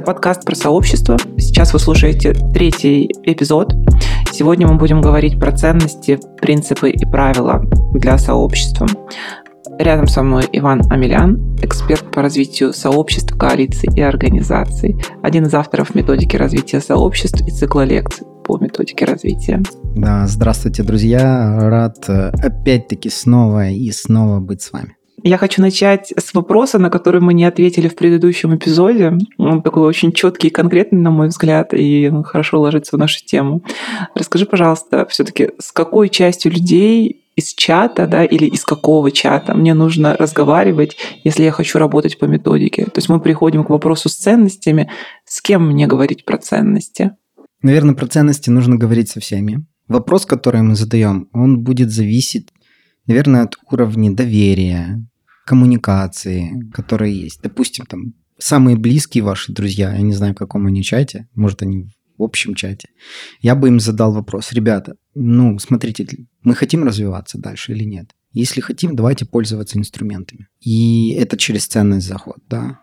[0.00, 1.18] Это подкаст про сообщество.
[1.36, 3.74] Сейчас вы слушаете третий эпизод.
[4.32, 7.62] Сегодня мы будем говорить про ценности, принципы и правила
[7.92, 8.86] для сообщества.
[9.78, 15.94] Рядом со мной Иван Амелян, эксперт по развитию сообществ, коалиций и организаций, один из авторов
[15.94, 19.62] методики развития сообществ и цикла лекций по методике развития.
[19.94, 21.58] Да, здравствуйте, друзья.
[21.60, 24.96] Рад э, опять-таки снова и снова быть с вами.
[25.22, 29.12] Я хочу начать с вопроса, на который мы не ответили в предыдущем эпизоде.
[29.38, 33.62] Он такой очень четкий и конкретный, на мой взгляд, и хорошо ложится в нашу тему.
[34.14, 39.74] Расскажи, пожалуйста, все-таки с какой частью людей из чата, да, или из какого чата мне
[39.74, 42.84] нужно разговаривать, если я хочу работать по методике.
[42.84, 44.90] То есть мы приходим к вопросу с ценностями.
[45.24, 47.12] С кем мне говорить про ценности?
[47.62, 49.66] Наверное, про ценности нужно говорить со всеми.
[49.88, 52.48] Вопрос, который мы задаем, он будет зависеть,
[53.06, 55.04] наверное, от уровня доверия,
[55.50, 57.40] коммуникации, которые есть.
[57.42, 61.88] Допустим, там самые близкие ваши друзья, я не знаю, в каком они чате, может, они
[62.18, 62.90] в общем чате,
[63.40, 66.06] я бы им задал вопрос, ребята, ну, смотрите,
[66.44, 68.10] мы хотим развиваться дальше или нет?
[68.32, 70.46] Если хотим, давайте пользоваться инструментами.
[70.60, 72.78] И это через ценность заход, да.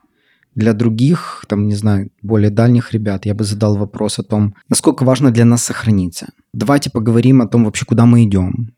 [0.54, 5.06] Для других, там, не знаю, более дальних ребят, я бы задал вопрос о том, насколько
[5.06, 6.28] важно для нас сохраниться.
[6.52, 8.74] Давайте поговорим о том вообще, куда мы идем.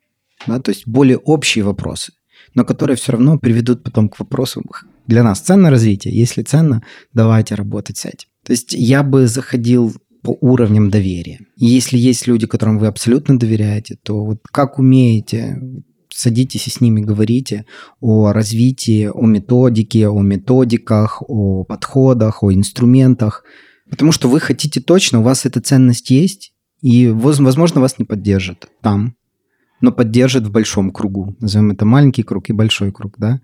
[0.45, 2.11] Да, то есть более общие вопросы
[2.53, 4.63] но которые все равно приведут потом к вопросу,
[5.07, 6.15] для нас ценно развитие?
[6.15, 6.83] Если ценно,
[7.13, 8.27] давайте работать с этим.
[8.45, 11.39] То есть я бы заходил по уровням доверия.
[11.57, 15.59] И если есть люди, которым вы абсолютно доверяете, то вот как умеете,
[16.13, 17.65] садитесь и с ними говорите
[18.01, 23.43] о развитии, о методике, о методиках, о подходах, о инструментах.
[23.89, 28.69] Потому что вы хотите точно, у вас эта ценность есть, и, возможно, вас не поддержат
[28.81, 29.15] там,
[29.81, 31.35] но поддержит в большом кругу.
[31.39, 33.39] Назовем это маленький круг и большой круг, да?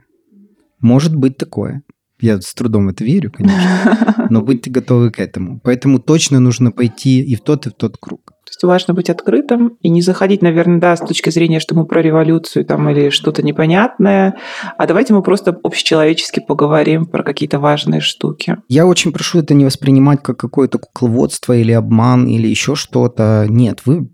[0.80, 1.84] Может быть такое.
[2.22, 5.60] Я с трудом в это верю, конечно, но будьте готовы к этому.
[5.64, 8.32] Поэтому точно нужно пойти и в тот, и в тот круг.
[8.46, 11.86] То есть важно быть открытым и не заходить, наверное, да, с точки зрения, что мы
[11.86, 14.36] про революцию там или что-то непонятное,
[14.78, 18.58] а давайте мы просто общечеловечески поговорим про какие-то важные штуки.
[18.70, 23.48] Я очень прошу это не воспринимать как какое-то кукловодство или обман или еще что-то.
[23.50, 24.10] Нет, вы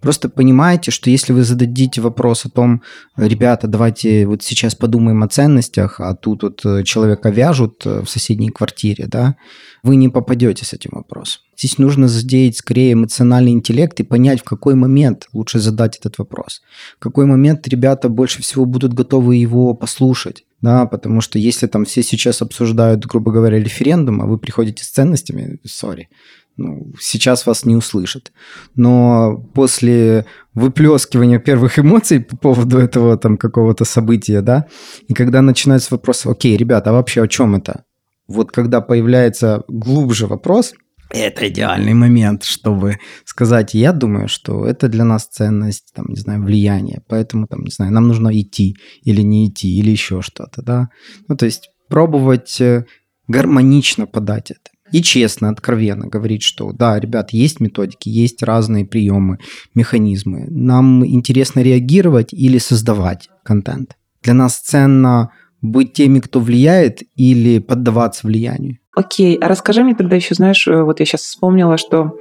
[0.00, 2.82] Просто понимаете, что если вы зададите вопрос о том,
[3.16, 8.08] ребята, давайте вот сейчас подумаем о ценностях, а тут вот э, человека вяжут э, в
[8.08, 9.36] соседней квартире, да,
[9.82, 11.42] вы не попадете с этим вопросом.
[11.56, 16.60] Здесь нужно задеять скорее эмоциональный интеллект и понять, в какой момент лучше задать этот вопрос.
[16.98, 20.44] В какой момент ребята больше всего будут готовы его послушать.
[20.62, 24.88] Да, потому что если там все сейчас обсуждают, грубо говоря, референдум, а вы приходите с
[24.88, 26.08] ценностями, сори,
[26.56, 28.32] ну, сейчас вас не услышат.
[28.74, 34.66] Но после выплескивания первых эмоций по поводу этого там какого-то события, да,
[35.08, 37.84] и когда начинается вопрос, окей, ребята, а вообще о чем это?
[38.26, 40.74] Вот когда появляется глубже вопрос,
[41.10, 46.42] это идеальный момент, чтобы сказать, я думаю, что это для нас ценность, там, не знаю,
[46.42, 50.88] влияние, поэтому, там, не знаю, нам нужно идти или не идти, или еще что-то, да.
[51.28, 52.86] Ну, то есть пробовать э,
[53.28, 54.75] гармонично подать это.
[54.92, 59.38] И честно, откровенно говорить, что да, ребят, есть методики, есть разные приемы,
[59.74, 60.46] механизмы.
[60.48, 63.96] Нам интересно реагировать или создавать контент.
[64.22, 65.30] Для нас ценно
[65.62, 68.78] быть теми, кто влияет, или поддаваться влиянию.
[68.94, 72.18] Окей, а расскажи мне тогда еще, знаешь, э, вот я сейчас вспомнила, что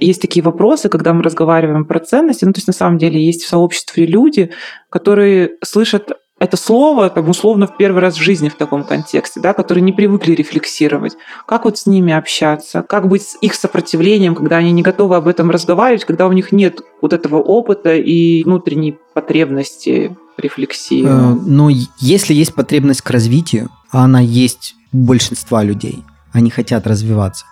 [0.00, 2.44] есть такие вопросы, когда мы разговариваем про ценности.
[2.44, 4.50] Ну, то есть на самом деле есть в сообществе люди,
[4.90, 9.54] которые слышат это слово, там, условно, в первый раз в жизни в таком контексте, да,
[9.54, 11.16] которые не привыкли рефлексировать.
[11.46, 12.82] Как вот с ними общаться?
[12.82, 16.52] Как быть с их сопротивлением, когда они не готовы об этом разговаривать, когда у них
[16.52, 21.04] нет вот этого опыта и внутренней потребности рефлексии?
[21.04, 26.86] Э, но если есть потребность к развитию, а она есть у большинства людей, они хотят
[26.86, 27.46] развиваться,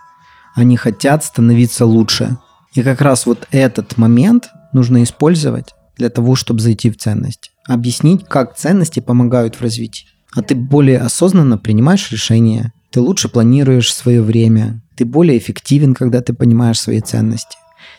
[0.55, 2.37] они хотят становиться лучше.
[2.73, 7.51] И как раз вот этот момент нужно использовать для того, чтобы зайти в ценность.
[7.67, 10.07] Объяснить, как ценности помогают в развитии.
[10.33, 16.21] А ты более осознанно принимаешь решения, ты лучше планируешь свое время, ты более эффективен, когда
[16.21, 17.57] ты понимаешь свои ценности.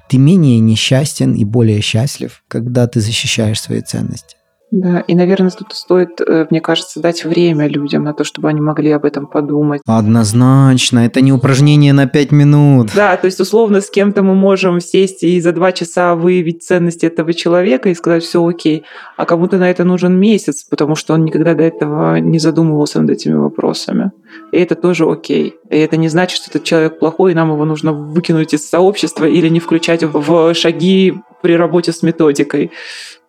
[0.09, 4.38] Ты менее несчастен и более счастлив, когда ты защищаешь свои ценности.
[4.70, 8.61] Да, и, наверное, тут стоит, э, мне кажется, дать время людям на то, чтобы они
[8.61, 9.81] могли об этом подумать.
[9.87, 12.91] Однозначно, это не упражнение на пять минут.
[12.94, 17.06] Да, то есть, условно, с кем-то мы можем сесть и за два часа выявить ценности
[17.06, 18.85] этого человека и сказать, все окей,
[19.17, 23.11] а кому-то на это нужен месяц, потому что он никогда до этого не задумывался над
[23.11, 24.12] этими вопросами.
[24.53, 25.55] И это тоже окей.
[25.71, 29.25] И это не значит, что этот человек плохой, и нам его нужно выкинуть из сообщества
[29.25, 32.71] или не включать в шаги при работе с методикой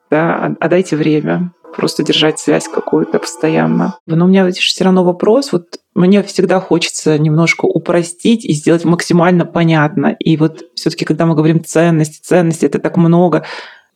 [0.10, 3.98] да, а дайте время, просто держать связь какую-то постоянно.
[4.06, 9.46] Но у меня все равно вопрос, вот мне всегда хочется немножко упростить и сделать максимально
[9.46, 10.16] понятно.
[10.20, 13.46] И вот все-таки, когда мы говорим ценности, ценности это так много,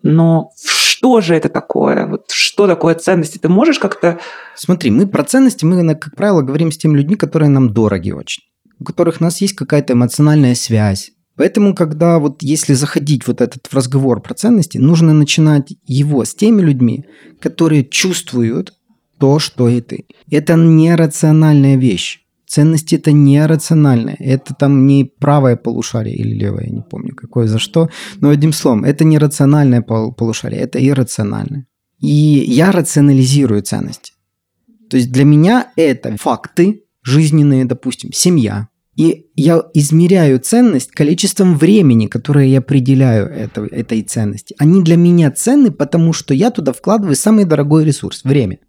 [0.01, 2.07] но что же это такое?
[2.07, 3.37] Вот что такое ценности?
[3.37, 4.19] Ты можешь как-то...
[4.55, 8.43] Смотри, мы про ценности, мы, как правило, говорим с теми людьми, которые нам дороги очень,
[8.79, 11.11] у которых у нас есть какая-то эмоциональная связь.
[11.35, 16.35] Поэтому, когда вот если заходить вот этот в разговор про ценности, нужно начинать его с
[16.35, 17.05] теми людьми,
[17.39, 18.73] которые чувствуют
[19.17, 20.05] то, что и ты.
[20.29, 22.19] Это нерациональная вещь.
[22.45, 24.15] Ценности это нерациональное.
[24.19, 27.89] Это там не правое полушарие или левое, я не помню, какое за что.
[28.17, 31.65] Но одним словом, это не рациональное полушарие, это иррациональное.
[31.99, 34.13] И я рационализирую ценности.
[34.89, 38.67] То есть для меня это факты жизненные, допустим, семья.
[38.95, 44.55] И я измеряю ценность количеством времени, которое я определяю это, этой ценности.
[44.59, 48.59] Они для меня ценны, потому что я туда вкладываю самый дорогой ресурс– время.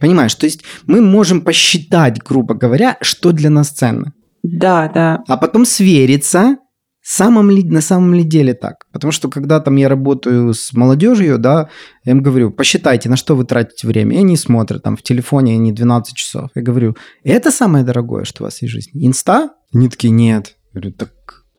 [0.00, 4.12] Понимаешь, то есть мы можем посчитать, грубо говоря, что для нас ценно.
[4.42, 5.22] Да, да.
[5.28, 6.58] А потом свериться,
[7.04, 8.86] самом ли, на самом ли деле так.
[8.90, 11.68] Потому что когда там я работаю с молодежью, да,
[12.04, 14.16] я им говорю, посчитайте, на что вы тратите время.
[14.16, 16.50] И они смотрят, там в телефоне они 12 часов.
[16.54, 19.06] Я говорю, это самое дорогое, что у вас есть в жизни?
[19.06, 19.50] Инста?
[19.72, 20.56] Они такие, нет.
[20.72, 21.10] Я говорю, так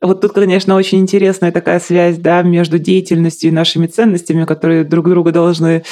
[0.01, 5.09] вот тут, конечно, очень интересная такая связь да, между деятельностью и нашими ценностями, которые друг
[5.09, 5.83] друга должны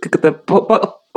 [0.00, 0.32] как это,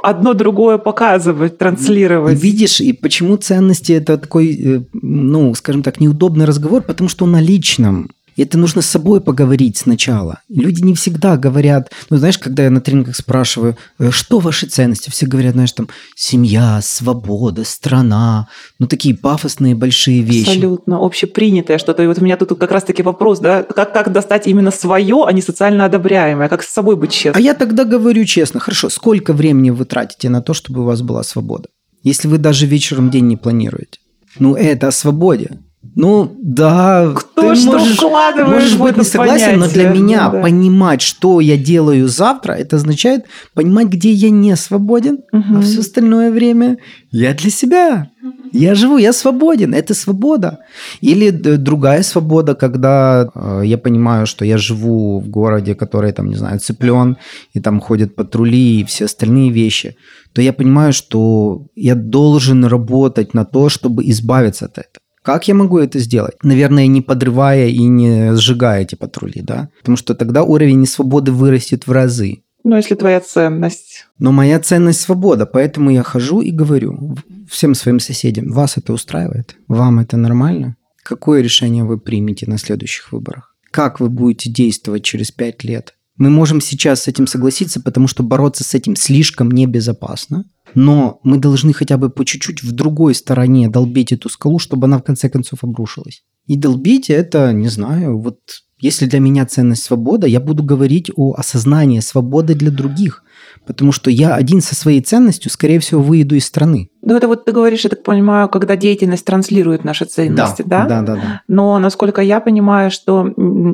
[0.02, 2.42] одно другое показывать, транслировать.
[2.42, 7.42] Видишь, и почему ценности это такой, э, ну, скажем так, неудобный разговор, потому что о
[7.42, 8.10] личном.
[8.36, 10.40] И это нужно с собой поговорить сначала.
[10.50, 15.10] Люди не всегда говорят, ну, знаешь, когда я на тренингах спрашиваю, «Э, что ваши ценности,
[15.10, 18.48] все говорят, знаешь, там, семья, свобода, страна,
[18.80, 20.50] ну, такие пафосные большие вещи.
[20.50, 22.04] Абсолютно, общепринятое что-то.
[22.04, 25.32] И вот у меня тут как раз-таки вопрос, да, как, как достать именно свое, а
[25.32, 27.42] не социально одобряемое, как с собой быть честным.
[27.42, 31.02] А я тогда говорю честно, хорошо, сколько времени вы тратите на то, чтобы у вас
[31.02, 31.70] была свобода?
[32.04, 34.00] Если вы даже вечером день не планируете.
[34.40, 35.60] Ну, это о свободе.
[35.96, 38.02] Ну, да, Кто ты что можешь,
[38.48, 39.58] можешь быть не согласен, понятие.
[39.58, 40.42] но для меня да.
[40.42, 45.58] понимать, что я делаю завтра, это означает понимать, где я не свободен, угу.
[45.58, 46.78] а все остальное время
[47.12, 48.10] я для себя.
[48.52, 50.60] Я живу, я свободен, это свобода.
[51.02, 56.36] Или другая свобода, когда э, я понимаю, что я живу в городе, который, там, не
[56.36, 57.18] знаю, цеплен,
[57.54, 59.96] и там ходят патрули и все остальные вещи,
[60.34, 65.05] то я понимаю, что я должен работать на то, чтобы избавиться от этого.
[65.26, 66.36] Как я могу это сделать?
[66.44, 69.70] Наверное, не подрывая и не сжигая эти патрули, да?
[69.80, 72.44] Потому что тогда уровень несвободы вырастет в разы.
[72.64, 74.06] Ну, если твоя ценность.
[74.20, 77.18] Но моя ценность свобода, поэтому я хожу и говорю
[77.50, 79.56] всем своим соседям, вас это устраивает?
[79.68, 80.76] Вам это нормально?
[81.02, 83.56] Какое решение вы примете на следующих выборах?
[83.72, 85.95] Как вы будете действовать через пять лет?
[86.18, 90.46] Мы можем сейчас с этим согласиться, потому что бороться с этим слишком небезопасно
[90.76, 94.98] но мы должны хотя бы по чуть-чуть в другой стороне долбить эту скалу, чтобы она
[95.00, 96.24] в конце концов обрушилась.
[96.48, 98.40] И долбить это, не знаю, вот
[98.80, 103.24] если для меня ценность свобода, я буду говорить о осознании свободы для других.
[103.66, 106.90] Потому что я один со своей ценностью, скорее всего, выйду из страны.
[107.02, 110.86] Ну, это вот ты говоришь, я так понимаю, когда деятельность транслирует наши ценности, да?
[110.86, 111.42] Да, да, да.
[111.48, 113.28] Но, насколько я понимаю, что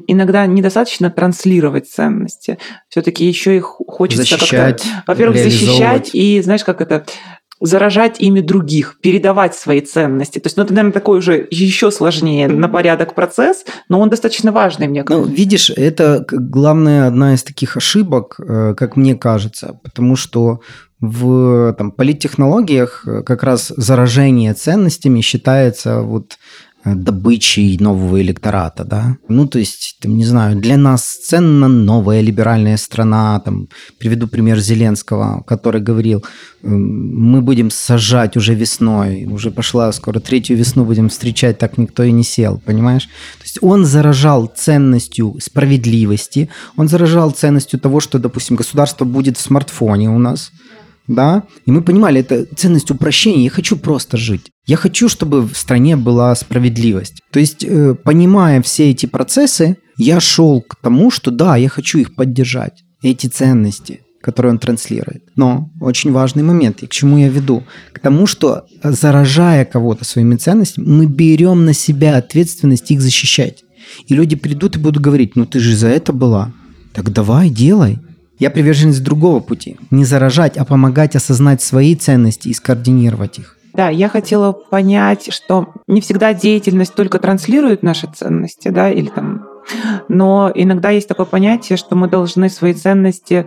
[0.07, 2.57] иногда недостаточно транслировать ценности.
[2.89, 7.05] все таки еще их хочется защищать, как-то, во-первых, защищать и, знаешь, как это,
[7.61, 10.39] заражать ими других, передавать свои ценности.
[10.39, 14.51] То есть, ну, это, наверное, такой уже еще сложнее на порядок процесс, но он достаточно
[14.51, 15.29] важный, мне кажется.
[15.29, 20.61] Ну, видишь, это главная одна из таких ошибок, э, как мне кажется, потому что
[20.99, 26.37] в там, политтехнологиях э, как раз заражение ценностями считается вот
[26.83, 29.17] добычей нового электората, да.
[29.27, 33.67] Ну, то есть, там, не знаю, для нас ценна новая либеральная страна, там,
[33.99, 36.23] приведу пример Зеленского, который говорил,
[36.63, 42.11] мы будем сажать уже весной, уже пошла скоро третью весну будем встречать, так никто и
[42.11, 43.05] не сел, понимаешь?
[43.37, 49.41] То есть он заражал ценностью справедливости, он заражал ценностью того, что, допустим, государство будет в
[49.41, 50.51] смартфоне у нас,
[51.15, 54.51] да, и мы понимали, это ценность упрощения, я хочу просто жить.
[54.65, 57.21] Я хочу, чтобы в стране была справедливость.
[57.31, 61.99] То есть, э, понимая все эти процессы, я шел к тому, что да, я хочу
[61.99, 65.23] их поддержать, эти ценности, которые он транслирует.
[65.35, 67.63] Но очень важный момент, и к чему я веду?
[67.91, 73.63] К тому, что заражая кого-то своими ценностями, мы берем на себя ответственность их защищать.
[74.07, 76.53] И люди придут и будут говорить, ну ты же за это была,
[76.93, 77.99] так давай, делай.
[78.41, 79.77] Я приверженец другого пути.
[79.91, 83.55] Не заражать, а помогать осознать свои ценности и скоординировать их.
[83.75, 89.45] Да, я хотела понять, что не всегда деятельность только транслирует наши ценности, да, или там
[90.07, 93.45] но иногда есть такое понятие, что мы должны свои ценности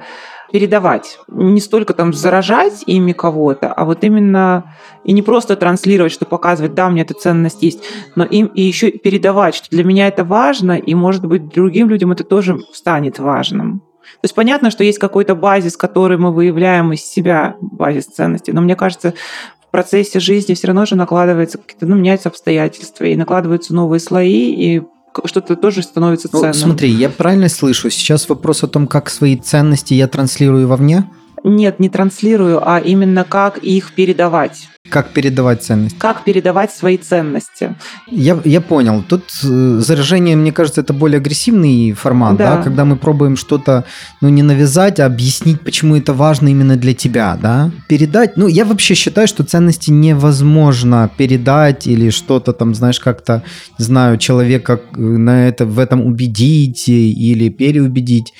[0.52, 1.18] передавать.
[1.26, 6.74] Не столько там заражать ими кого-то, а вот именно и не просто транслировать, что показывать,
[6.74, 7.82] да, у меня эта ценность есть,
[8.14, 12.12] но им и еще передавать, что для меня это важно, и, может быть, другим людям
[12.12, 13.82] это тоже станет важным.
[14.20, 18.60] То есть понятно, что есть какой-то базис, который мы выявляем из себя, базис ценностей, но
[18.60, 19.14] мне кажется,
[19.60, 24.52] в процессе жизни все равно же накладывается какие-то, ну, меняются обстоятельства, и накладываются новые слои,
[24.52, 24.82] и
[25.24, 26.48] что-то тоже становится ценным.
[26.48, 27.90] Ну, смотри, я правильно слышу?
[27.90, 31.08] Сейчас вопрос о том, как свои ценности я транслирую вовне?
[31.46, 34.68] Нет, не транслирую, а именно как их передавать.
[34.88, 35.98] Как передавать ценности?
[35.98, 37.74] Как передавать свои ценности.
[38.10, 39.02] Я, я понял.
[39.06, 42.62] Тут э, заражение, мне кажется, это более агрессивный формат, да, да?
[42.62, 43.84] когда мы пробуем что-то,
[44.22, 47.70] ну, не навязать, а объяснить, почему это важно именно для тебя, да?
[47.88, 53.42] Передать, ну, я вообще считаю, что ценности невозможно передать или что-то там, знаешь, как-то,
[53.78, 58.32] не знаю, человека э, на это, в этом убедить или переубедить.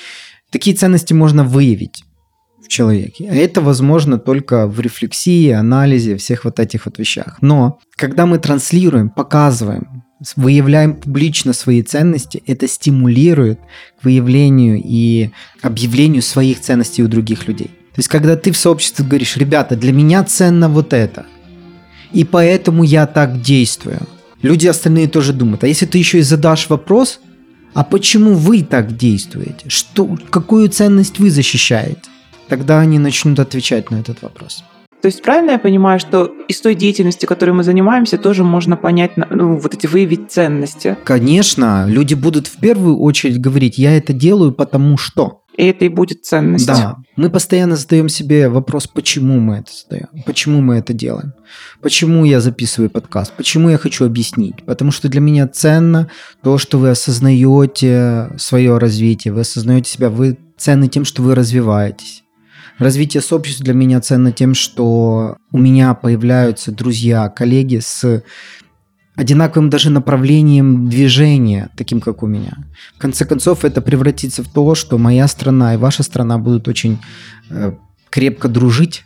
[0.51, 2.05] Такие ценности можно выявить
[2.75, 3.29] человеке.
[3.31, 7.39] А это возможно только в рефлексии, анализе, всех вот этих вот вещах.
[7.41, 10.05] Но когда мы транслируем, показываем,
[10.37, 13.59] выявляем публично свои ценности, это стимулирует
[14.01, 15.31] к выявлению и
[15.63, 17.69] объявлению своих ценностей у других людей.
[17.95, 21.27] То есть, когда ты в сообществе говоришь, ребята, для меня ценно вот это,
[22.13, 24.01] и поэтому я так действую,
[24.43, 25.65] люди остальные тоже думают.
[25.65, 27.21] А если ты еще и задашь вопрос,
[27.75, 29.69] а почему вы так действуете?
[29.69, 32.01] Что, какую ценность вы защищаете?
[32.49, 34.65] Тогда они начнут отвечать на этот вопрос.
[35.05, 39.11] То есть правильно я понимаю, что из той деятельности, которой мы занимаемся, тоже можно понять,
[39.17, 40.97] ну, вот эти выявить ценности?
[41.05, 45.43] Конечно, люди будут в первую очередь говорить, я это делаю потому что.
[45.59, 46.67] И это и будет ценность.
[46.67, 46.97] Да.
[47.17, 51.35] Мы постоянно задаем себе вопрос, почему мы это задаем, почему мы это делаем,
[51.83, 54.65] почему я записываю подкаст, почему я хочу объяснить.
[54.65, 56.09] Потому что для меня ценно
[56.43, 62.24] то, что вы осознаете свое развитие, вы осознаете себя, вы ценны тем, что вы развиваетесь.
[62.79, 68.23] Развитие сообщества для меня ценно тем, что у меня появляются друзья, коллеги с
[69.15, 72.59] одинаковым даже направлением движения, таким как у меня.
[72.97, 76.99] В конце концов, это превратится в то, что моя страна и ваша страна будут очень
[77.49, 77.73] э,
[78.11, 79.05] крепко дружить,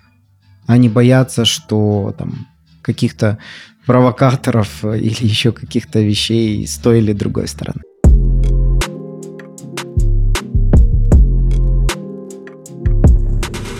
[0.66, 2.46] а не бояться, что там
[2.80, 3.38] каких-то
[3.84, 7.82] провокаторов или еще каких-то вещей с той или другой стороны.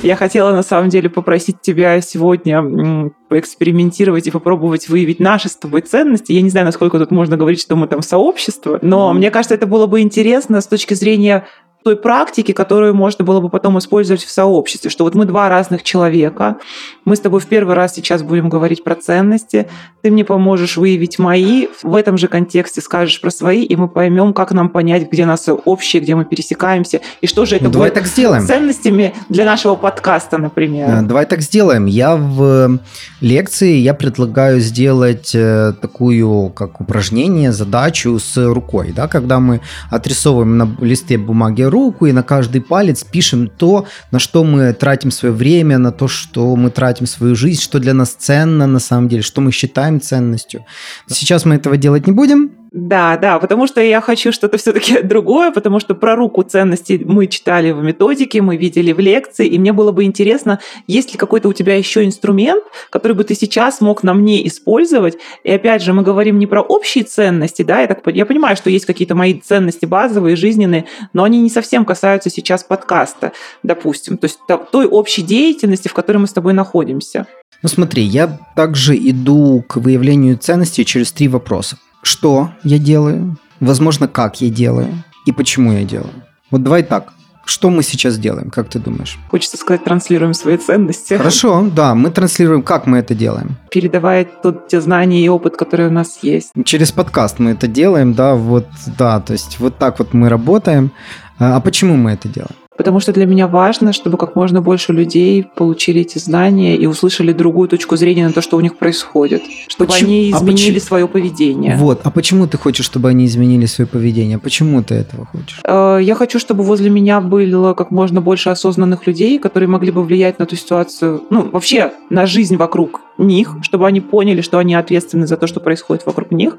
[0.02, 5.82] Я хотела на самом деле попросить тебя сегодня поэкспериментировать и попробовать выявить наши с тобой
[5.82, 6.32] ценности.
[6.32, 9.14] Я не знаю, насколько тут можно говорить, что мы там сообщество, но mm.
[9.14, 11.46] мне кажется, это было бы интересно с точки зрения
[11.84, 15.82] той практики, которую можно было бы потом использовать в сообществе, что вот мы два разных
[15.82, 16.56] человека,
[17.04, 19.68] мы с тобой в первый раз сейчас будем говорить про ценности,
[20.02, 24.32] ты мне поможешь выявить мои, в этом же контексте скажешь про свои, и мы поймем,
[24.32, 27.90] как нам понять, где нас общие, где мы пересекаемся, и что же это ну, давай
[27.90, 28.44] будет так сделаем.
[28.44, 30.88] ценностями для нашего подкаста, например.
[30.90, 31.86] Э, давай так сделаем.
[31.86, 32.80] Я в
[33.20, 40.56] лекции я предлагаю сделать э, такую как упражнение, задачу с рукой, да, когда мы отрисовываем
[40.58, 45.34] на листе бумаги руку и на каждый палец пишем то, на что мы тратим свое
[45.34, 49.22] время, на то, что мы тратим свою жизнь, что для нас ценно на самом деле,
[49.22, 50.64] что мы считаем ценностью.
[51.06, 55.50] Сейчас мы этого делать не будем, да, да, потому что я хочу что-то все-таки другое,
[55.52, 59.72] потому что про руку ценностей мы читали в методике, мы видели в лекции, и мне
[59.72, 64.02] было бы интересно, есть ли какой-то у тебя еще инструмент, который бы ты сейчас мог
[64.02, 65.16] на мне использовать.
[65.44, 68.68] И опять же, мы говорим не про общие ценности, да, я, так, я понимаю, что
[68.68, 70.84] есть какие-то мои ценности базовые, жизненные,
[71.14, 73.32] но они не совсем касаются сейчас подкаста,
[73.62, 77.26] допустим, то есть той общей деятельности, в которой мы с тобой находимся.
[77.62, 84.08] Ну смотри, я также иду к выявлению ценностей через три вопроса что я делаю, возможно,
[84.08, 86.12] как я делаю и почему я делаю.
[86.50, 87.12] Вот давай так.
[87.44, 89.18] Что мы сейчас делаем, как ты думаешь?
[89.30, 91.14] Хочется сказать, транслируем свои ценности.
[91.14, 93.56] Хорошо, да, мы транслируем, как мы это делаем?
[93.70, 96.50] Передавая тут те знания и опыт, которые у нас есть.
[96.66, 98.66] Через подкаст мы это делаем, да, вот,
[98.98, 100.90] да, то есть вот так вот мы работаем.
[101.38, 102.57] А, а почему мы это делаем?
[102.78, 107.32] Потому что для меня важно, чтобы как можно больше людей получили эти знания и услышали
[107.32, 110.08] другую точку зрения на то, что у них происходит, чтобы почему?
[110.08, 110.86] они а изменили а почему?
[110.86, 111.76] свое поведение.
[111.76, 114.38] Вот, а почему ты хочешь, чтобы они изменили свое поведение?
[114.38, 115.60] Почему ты этого хочешь?
[115.64, 120.02] Э, я хочу, чтобы возле меня было как можно больше осознанных людей, которые могли бы
[120.02, 124.74] влиять на ту ситуацию, ну, вообще на жизнь вокруг них, чтобы они поняли, что они
[124.74, 126.56] ответственны за то, что происходит вокруг них.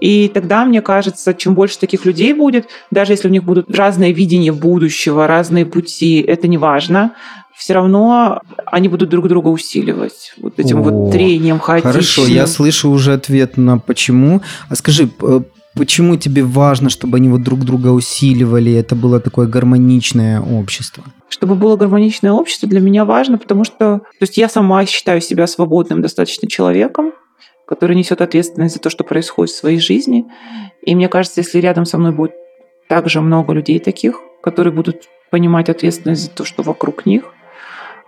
[0.00, 4.12] И тогда, мне кажется, чем больше таких людей будет, даже если у них будут разные
[4.12, 7.14] видения будущего, разные пути, это не важно,
[7.56, 11.92] все равно они будут друг друга усиливать вот этим О, вот трением хаотичным.
[11.92, 14.40] Хорошо, я слышу уже ответ на почему.
[14.68, 15.10] А скажи,
[15.76, 21.04] Почему тебе важно, чтобы они вот друг друга усиливали, это было такое гармоничное общество?
[21.28, 25.46] Чтобы было гармоничное общество, для меня важно, потому что то есть я сама считаю себя
[25.46, 27.12] свободным достаточно человеком,
[27.68, 30.24] который несет ответственность за то, что происходит в своей жизни.
[30.82, 32.32] И мне кажется, если рядом со мной будет
[32.88, 37.32] также много людей таких, которые будут понимать ответственность за то, что вокруг них,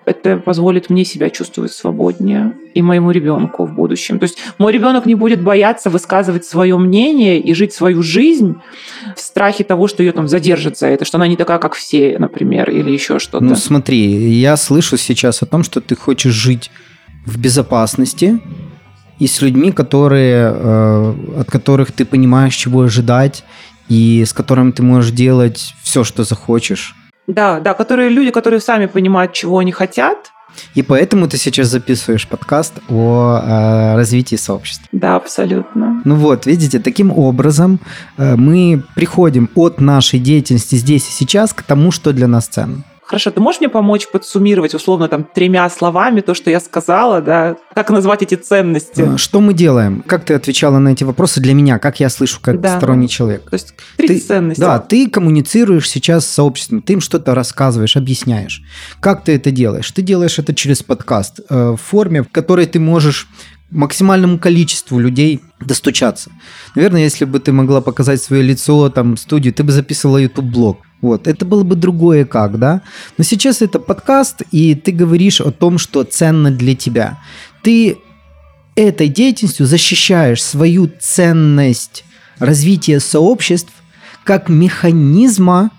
[0.04, 4.18] это позволит мне себя чувствовать свободнее и моему ребенку в будущем.
[4.18, 8.56] То есть мой ребенок не будет бояться высказывать свое мнение и жить свою жизнь
[9.16, 12.18] в страхе того, что ее там задержат за это, что она не такая, как все,
[12.18, 13.44] например, или еще что-то.
[13.44, 16.72] Ну смотри, я слышу сейчас о том, что ты хочешь жить
[17.24, 18.40] в безопасности
[19.20, 23.44] и с людьми, которые, э, от которых ты понимаешь, чего ожидать,
[23.88, 26.96] и с которыми ты можешь делать все, что захочешь.
[27.26, 30.32] Да, да, которые люди, которые сами понимают, чего они хотят.
[30.74, 34.86] И поэтому ты сейчас записываешь подкаст о э, развитии сообщества.
[34.92, 36.02] Да, абсолютно.
[36.04, 37.80] Ну вот, видите, таким образом
[38.18, 42.84] э, мы приходим от нашей деятельности здесь и сейчас к тому, что для нас ценно.
[43.12, 47.58] Хорошо, ты можешь мне помочь подсуммировать условно там тремя словами то, что я сказала, да?
[47.74, 49.02] Как назвать эти ценности?
[49.02, 50.02] А, что мы делаем?
[50.06, 51.78] Как ты отвечала на эти вопросы для меня?
[51.78, 52.78] Как я слышу, как да.
[52.78, 53.50] сторонний человек?
[53.50, 54.62] То есть три ты, ценности.
[54.62, 58.62] Да, ты коммуницируешь сейчас с сообществом, ты им что-то рассказываешь, объясняешь.
[59.00, 59.90] Как ты это делаешь?
[59.90, 63.28] Ты делаешь это через подкаст э, в форме, в которой ты можешь
[63.70, 66.30] максимальному количеству людей достучаться.
[66.74, 70.78] Наверное, если бы ты могла показать свое лицо, там, студию, ты бы записывала YouTube-блог.
[71.02, 72.80] Вот, это было бы другое как, да?
[73.18, 77.18] Но сейчас это подкаст, и ты говоришь о том, что ценно для тебя.
[77.62, 77.98] Ты
[78.76, 82.04] этой деятельностью защищаешь свою ценность
[82.38, 83.72] развития сообществ
[84.24, 85.70] как механизма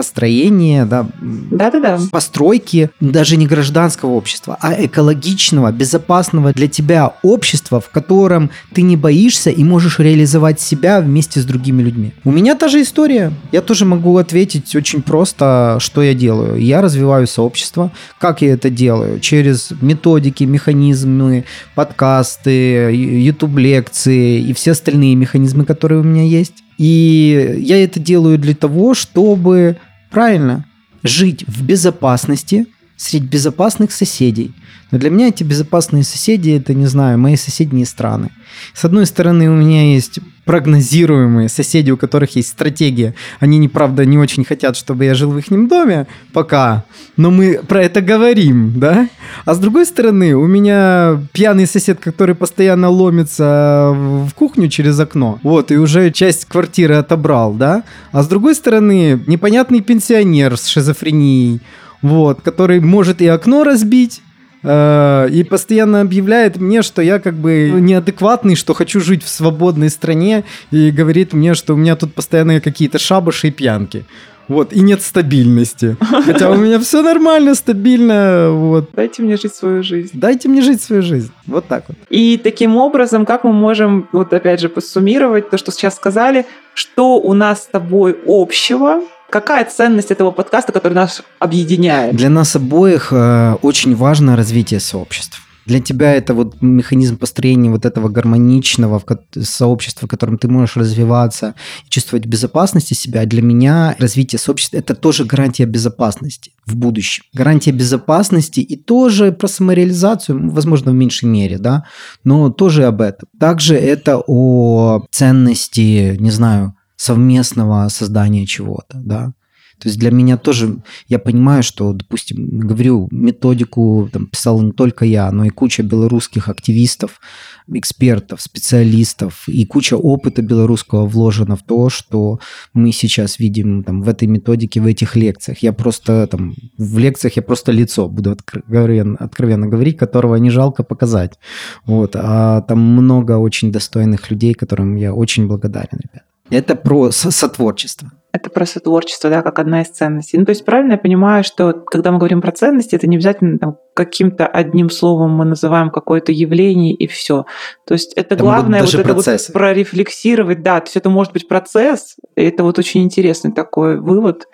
[0.00, 1.98] построения, да, Да-да-да.
[2.10, 8.96] постройки даже не гражданского общества, а экологичного, безопасного для тебя общества, в котором ты не
[8.96, 12.14] боишься и можешь реализовать себя вместе с другими людьми.
[12.24, 13.30] У меня та же история.
[13.52, 16.56] Я тоже могу ответить очень просто, что я делаю.
[16.56, 17.92] Я развиваю сообщество.
[18.18, 19.20] Как я это делаю?
[19.20, 26.54] Через методики, механизмы, подкасты, YouTube-лекции и все остальные механизмы, которые у меня есть.
[26.80, 29.76] И я это делаю для того, чтобы,
[30.10, 30.64] правильно,
[31.02, 32.66] жить в безопасности
[33.00, 34.52] среди безопасных соседей.
[34.90, 38.30] Но для меня эти безопасные соседи, это, не знаю, мои соседние страны.
[38.74, 43.14] С одной стороны, у меня есть прогнозируемые соседи, у которых есть стратегия.
[43.38, 46.84] Они, неправда, не очень хотят, чтобы я жил в их доме пока,
[47.16, 49.08] но мы про это говорим, да?
[49.46, 55.38] А с другой стороны, у меня пьяный сосед, который постоянно ломится в кухню через окно,
[55.42, 57.82] вот, и уже часть квартиры отобрал, да?
[58.12, 61.60] А с другой стороны, непонятный пенсионер с шизофренией,
[62.02, 64.22] вот, который может и окно разбить,
[64.62, 69.90] Э, и постоянно объявляет мне, что я как бы неадекватный, что хочу жить в свободной
[69.90, 74.04] стране, и говорит мне, что у меня тут постоянно какие-то шабаши и пьянки.
[74.48, 75.96] Вот, и нет стабильности.
[76.00, 78.50] Хотя у меня все нормально, стабильно.
[78.50, 78.90] Вот.
[78.94, 80.10] Дайте мне жить свою жизнь.
[80.12, 81.30] Дайте мне жить свою жизнь.
[81.46, 81.96] Вот так вот.
[82.08, 87.20] И таким образом, как мы можем, вот опять же, подсуммировать то, что сейчас сказали, что
[87.20, 92.16] у нас с тобой общего, Какая ценность этого подкаста, который нас объединяет?
[92.16, 95.40] Для нас обоих э, очень важно развитие сообществ.
[95.66, 99.00] Для тебя это вот механизм построения вот этого гармоничного
[99.40, 101.54] сообщества, в котором ты можешь развиваться
[101.88, 103.24] чувствовать безопасность себя.
[103.24, 107.22] Для меня развитие сообщества– это тоже гарантия безопасности в будущем.
[107.32, 111.84] Гарантия безопасности и тоже про самореализацию, возможно, в меньшей мере, да,
[112.24, 113.28] но тоже об этом.
[113.38, 119.32] Также это о ценности, не знаю, совместного создания чего-то, да.
[119.78, 120.76] То есть для меня тоже,
[121.08, 126.50] я понимаю, что, допустим, говорю, методику там, писал не только я, но и куча белорусских
[126.50, 127.18] активистов,
[127.66, 132.38] экспертов, специалистов, и куча опыта белорусского вложено в то, что
[132.74, 135.62] мы сейчас видим там, в этой методике, в этих лекциях.
[135.62, 140.82] Я просто там, в лекциях я просто лицо буду откровенно, откровенно говорить, которого не жалко
[140.82, 141.38] показать.
[141.86, 142.14] Вот.
[142.14, 146.24] А там много очень достойных людей, которым я очень благодарен, ребят.
[146.50, 148.10] Это про сотворчество.
[148.32, 150.38] Это про сотворчество, да, как одна из ценностей.
[150.38, 153.58] Ну, то есть правильно я понимаю, что когда мы говорим про ценности, это не обязательно
[153.58, 157.44] там, каким-то одним словом мы называем какое-то явление и все.
[157.86, 161.48] То есть это Там главное вот это вот прорефлексировать, да, то есть это может быть
[161.48, 162.16] процесс.
[162.36, 164.46] И это вот очень интересный такой вывод,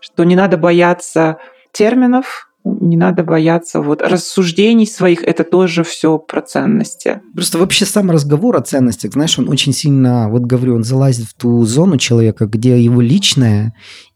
[0.00, 1.38] что не надо бояться
[1.72, 7.20] терминов, не надо бояться вот рассуждений своих, это тоже все про ценности.
[7.34, 11.34] Просто вообще сам разговор о ценностях, знаешь, он очень сильно, вот говорю, он залазит в
[11.34, 13.74] ту зону человека, где его личное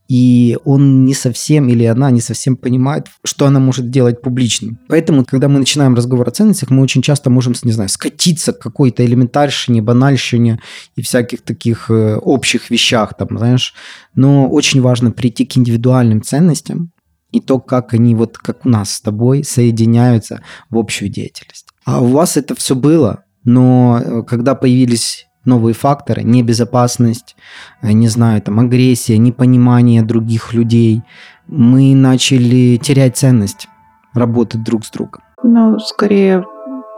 [0.08, 4.78] и он не совсем или она не совсем понимает, что она может делать публичным.
[4.88, 8.58] Поэтому, когда мы начинаем разговор о ценностях, мы очень часто можем, не знаю, скатиться к
[8.58, 10.60] какой-то элементарщине, банальщине
[10.94, 13.74] и всяких таких э, общих вещах, там, знаешь.
[14.14, 16.90] Но очень важно прийти к индивидуальным ценностям
[17.34, 21.66] и то, как они вот как у нас с тобой соединяются в общую деятельность.
[21.84, 27.36] А у вас это все было, но э, когда появились новые факторы, небезопасность,
[27.82, 31.02] э, не знаю, там агрессия, непонимание других людей,
[31.48, 33.66] мы начали терять ценность
[34.14, 35.22] работать друг с другом.
[35.42, 36.44] Ну, скорее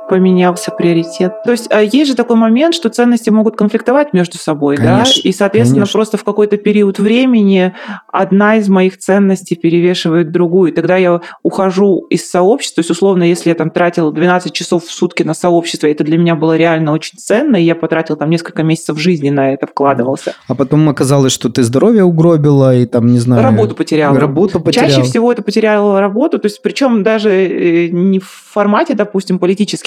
[0.09, 1.33] поменялся приоритет.
[1.45, 5.29] То есть а есть же такой момент, что ценности могут конфликтовать между собой, конечно, да,
[5.29, 5.99] и, соответственно, конечно.
[5.99, 7.75] просто в какой-то период времени
[8.12, 10.73] одна из моих ценностей перевешивает другую.
[10.73, 14.90] Тогда я ухожу из сообщества, то есть, условно, если я там тратила 12 часов в
[14.90, 18.62] сутки на сообщество, это для меня было реально очень ценно, и я потратил там несколько
[18.62, 20.35] месяцев жизни на это вкладывался.
[20.49, 23.42] А потом оказалось, что ты здоровье угробила и там, не знаю...
[23.42, 24.19] Работу потеряла.
[24.19, 24.90] Работу потеряла.
[24.90, 29.38] Чаще всего это потеряла работу, то есть причем даже э, не в формате, допустим,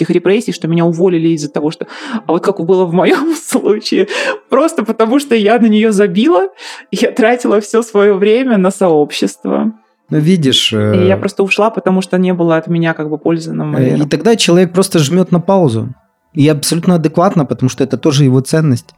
[0.09, 1.85] политических репрессий, что меня уволили из-за того, что...
[2.27, 4.07] А вот как было в моем случае,
[4.49, 6.49] просто потому что я на нее забила,
[6.91, 9.71] я тратила все свое время на сообщество.
[10.11, 10.73] Ну, видишь...
[10.73, 13.97] И я просто ушла, потому что не было от меня как бы пользы на моей...
[13.97, 15.89] И тогда человек просто жмет на паузу.
[16.33, 18.95] И абсолютно адекватно, потому что это тоже его ценность.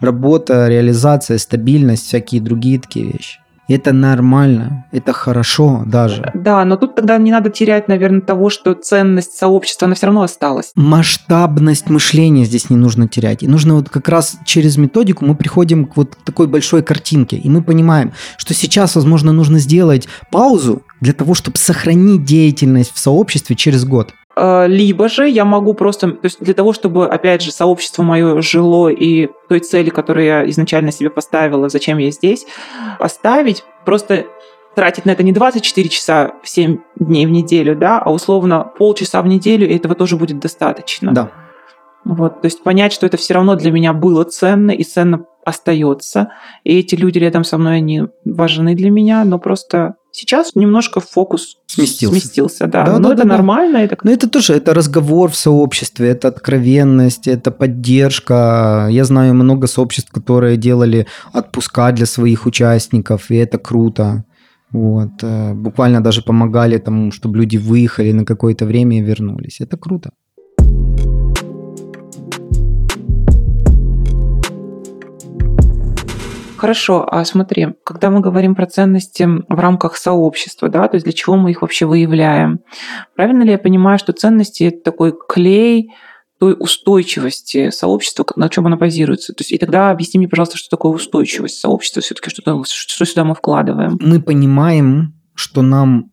[0.00, 3.38] Работа, реализация, стабильность, всякие другие такие вещи.
[3.68, 6.30] Это нормально, это хорошо даже.
[6.34, 10.22] Да, но тут тогда не надо терять, наверное, того, что ценность сообщества, она все равно
[10.22, 10.72] осталась.
[10.74, 13.42] Масштабность мышления здесь не нужно терять.
[13.42, 17.36] И нужно вот как раз через методику мы приходим к вот такой большой картинке.
[17.36, 22.98] И мы понимаем, что сейчас, возможно, нужно сделать паузу для того, чтобы сохранить деятельность в
[22.98, 24.14] сообществе через год.
[24.38, 28.40] Э, либо же я могу просто, то есть для того, чтобы, опять же, сообщество мое
[28.40, 32.46] жило и той цели, которую я изначально себе поставила, зачем я здесь,
[33.00, 34.26] оставить, просто
[34.76, 39.20] тратить на это не 24 часа в 7 дней в неделю, да, а условно полчаса
[39.22, 41.12] в неделю, и этого тоже будет достаточно.
[41.12, 41.30] Да.
[42.04, 46.28] Вот, то есть понять, что это все равно для меня было ценно и ценно остается.
[46.64, 51.56] И эти люди рядом со мной, они важны для меня, но просто сейчас немножко фокус
[51.66, 52.20] сместился.
[52.20, 52.84] сместился да.
[52.84, 53.78] да но да, это да, нормально.
[53.78, 53.96] Это...
[54.02, 58.88] Но это тоже это разговор в сообществе, это откровенность, это поддержка.
[58.90, 64.24] Я знаю много сообществ, которые делали отпуска для своих участников, и это круто.
[64.72, 65.22] Вот.
[65.22, 69.60] Э, буквально даже помогали тому, чтобы люди выехали на какое-то время и вернулись.
[69.60, 70.10] Это круто.
[76.58, 81.12] Хорошо, а смотри, когда мы говорим про ценности в рамках сообщества, да, то есть для
[81.12, 82.60] чего мы их вообще выявляем?
[83.14, 85.92] Правильно ли я понимаю, что ценности это такой клей
[86.40, 89.32] той устойчивости сообщества, на чем она базируется?
[89.34, 93.24] То есть, и тогда объясни мне, пожалуйста, что такое устойчивость сообщества, все-таки что, что сюда
[93.24, 93.96] мы вкладываем?
[94.00, 96.10] Мы понимаем, что нам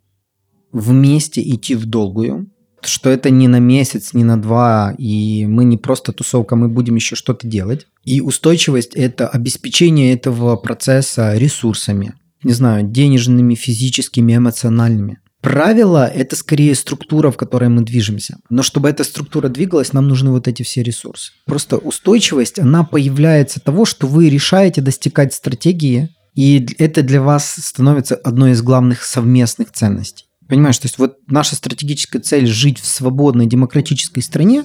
[0.71, 2.51] вместе идти в долгую,
[2.87, 6.95] что это не на месяц, не на два, и мы не просто тусовка, мы будем
[6.95, 7.87] еще что-то делать.
[8.03, 15.19] И устойчивость– это обеспечение этого процесса ресурсами, не знаю, денежными, физическими, эмоциональными.
[15.41, 18.37] Правило– это скорее структура, в которой мы движемся.
[18.49, 21.33] Но чтобы эта структура двигалась, нам нужны вот эти все ресурсы.
[21.45, 28.15] Просто устойчивость, она появляется того, что вы решаете достигать стратегии, и это для вас становится
[28.15, 30.25] одной из главных совместных ценностей.
[30.47, 34.63] Понимаешь, то есть вот наша стратегическая цель жить в свободной демократической стране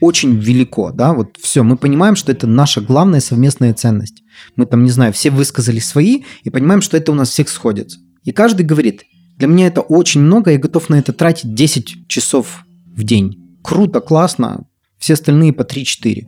[0.00, 4.22] очень велико, да, вот все, мы понимаем, что это наша главная совместная ценность.
[4.56, 7.98] Мы там, не знаю, все высказали свои и понимаем, что это у нас всех сходится.
[8.24, 9.02] И каждый говорит,
[9.36, 13.58] для меня это очень много, я готов на это тратить 10 часов в день.
[13.62, 14.66] Круто, классно,
[14.98, 16.26] все остальные по 3-4.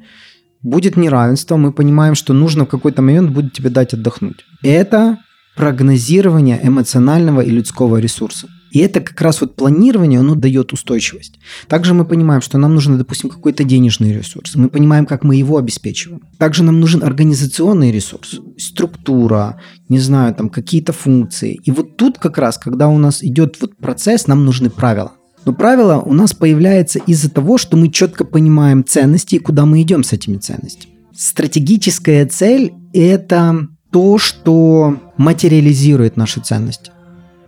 [0.63, 4.45] Будет неравенство, мы понимаем, что нужно в какой-то момент будет тебе дать отдохнуть.
[4.63, 5.19] Это
[5.57, 8.49] прогнозирование эмоционального и людского ресурса.
[8.73, 11.39] И это как раз вот планирование, оно дает устойчивость.
[11.69, 14.57] Также мы понимаем, что нам нужен, допустим, какой-то денежный ресурс.
[14.57, 16.23] Мы понимаем, как мы его обеспечиваем.
[16.39, 21.61] Также нам нужен организационный ресурс, структура, не знаю, там какие-то функции.
[21.63, 25.13] И вот тут как раз, когда у нас идет вот процесс, нам нужны правила.
[25.45, 29.83] Но правило у нас появляется из-за того, что мы четко понимаем ценности и куда мы
[29.83, 30.95] идем с этими ценностями.
[31.15, 36.91] Стратегическая цель– это то, что материализирует наши ценности.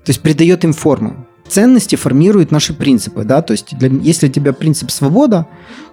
[0.05, 1.27] То есть придает им форму.
[1.49, 5.47] Ценности формируют наши принципы, да, то есть для, если у тебя принцип свобода,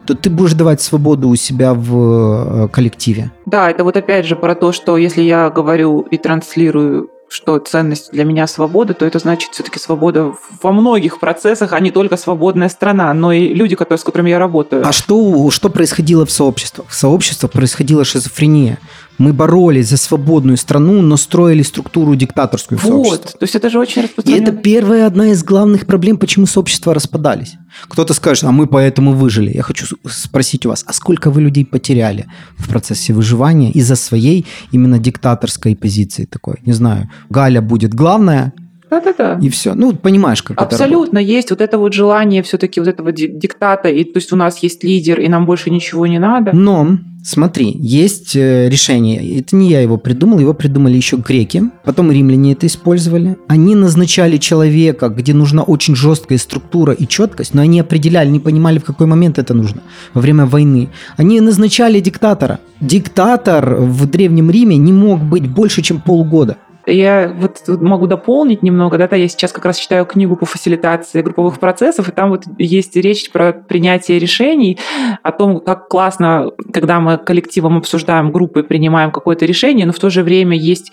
[0.05, 3.31] то ты будешь давать свободу у себя в э, коллективе.
[3.45, 8.11] Да, это вот опять же про то, что если я говорю и транслирую что ценность
[8.11, 12.67] для меня свобода, то это значит все-таки свобода во многих процессах, а не только свободная
[12.67, 14.85] страна, но и люди, которые, с которыми я работаю.
[14.85, 16.89] А что, что происходило в сообществах?
[16.89, 18.79] В сообществах происходила шизофрения
[19.21, 23.39] Мы боролись за свободную страну, но строили структуру диктаторскую Вот, сообществе.
[23.39, 24.43] то есть это же очень И распространено.
[24.49, 27.53] это первая одна из главных проблем, почему сообщества распадались.
[27.87, 29.51] Кто-то скажет, а мы поэтому выжили.
[29.55, 32.25] Я хочу спросить у вас, а сколько вы людей потеряли
[32.57, 36.55] в процессе выживания из-за своей именно диктаторской позиции такой?
[36.65, 38.53] Не знаю, Галя будет главная,
[38.89, 39.37] Да-да-да.
[39.41, 39.75] и все.
[39.75, 40.65] Ну, понимаешь, как это.
[40.65, 44.35] Абсолютно есть вот это вот желание все-таки вот этого ди- диктата, и то есть у
[44.35, 46.51] нас есть лидер, и нам больше ничего не надо.
[46.53, 49.39] Но, смотри, есть э, решение.
[49.39, 51.63] Это не я его придумал, его придумали еще греки.
[51.83, 53.37] Потом римляне это использовали.
[53.47, 58.79] Они назначали человека, где нужна очень жесткая структура и четкость, но они определяли, не понимали,
[58.79, 59.81] в какой момент это нужно.
[60.13, 60.89] Во время войны.
[61.17, 62.59] Они назначали диктатора.
[62.79, 66.57] Диктатор в Древнем Риме не мог быть больше, чем полгода.
[66.85, 71.21] Я вот могу дополнить немного, да, да, я сейчас как раз читаю книгу по фасилитации
[71.21, 74.79] групповых процессов, и там вот есть речь про принятие решений,
[75.23, 80.09] о том, как классно, когда мы коллективом обсуждаем группы, принимаем какое-то решение, но в то
[80.09, 80.91] же время есть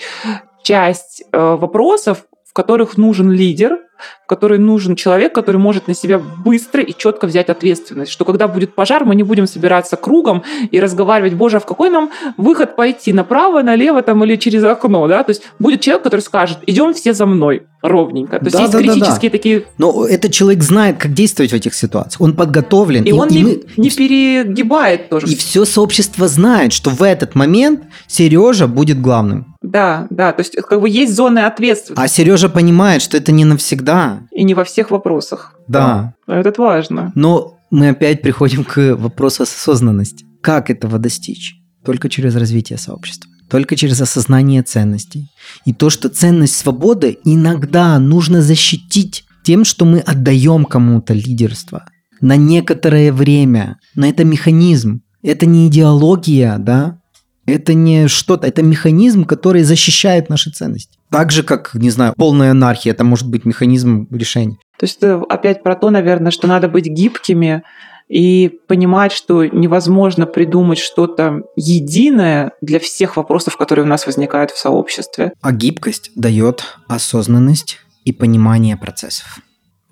[0.63, 3.79] часть э, вопросов, в которых нужен лидер,
[4.25, 8.13] в который нужен человек, который может на себя быстро и четко взять ответственность.
[8.13, 11.91] Что когда будет пожар, мы не будем собираться кругом и разговаривать, боже, а в какой
[11.91, 15.25] нам выход пойти, направо, налево там или через окно, да?
[15.25, 18.39] То есть будет человек, который скажет, идем все за мной ровненько.
[18.39, 18.93] То есть Да, есть да, да, да.
[18.93, 19.65] критические такие...
[19.79, 22.21] Но этот человек знает, как действовать в этих ситуациях.
[22.21, 23.05] Он подготовлен.
[23.05, 25.27] И, он не, мы- не перегибает тоже.
[25.27, 29.57] и все сообщество знает, что в этот момент Сережа будет главным.
[29.71, 32.03] Да, да, то есть как бы есть зоны ответственности.
[32.03, 34.21] А Сережа понимает, что это не навсегда.
[34.33, 35.55] И не во всех вопросах.
[35.69, 36.15] Да.
[36.27, 37.13] Это важно.
[37.15, 40.25] Но мы опять приходим к вопросу осознанности.
[40.41, 41.55] Как этого достичь?
[41.85, 43.31] Только через развитие сообщества.
[43.51, 45.31] Только через осознание ценностей.
[45.65, 51.85] И то, что ценность свободы иногда нужно защитить тем, что мы отдаем кому-то лидерство
[52.21, 53.79] на некоторое время.
[53.95, 55.03] Но это механизм.
[55.23, 56.98] Это не идеология, да?
[57.49, 60.99] Это не что-то, это механизм, который защищает наши ценности.
[61.11, 64.59] Так же, как, не знаю, полная анархия, это может быть механизм решения.
[64.79, 67.63] То есть это опять про то, наверное, что надо быть гибкими
[68.09, 74.59] и понимать, что невозможно придумать что-то единое для всех вопросов, которые у нас возникают в
[74.59, 75.33] сообществе.
[75.41, 79.41] А гибкость дает осознанность и понимание процессов.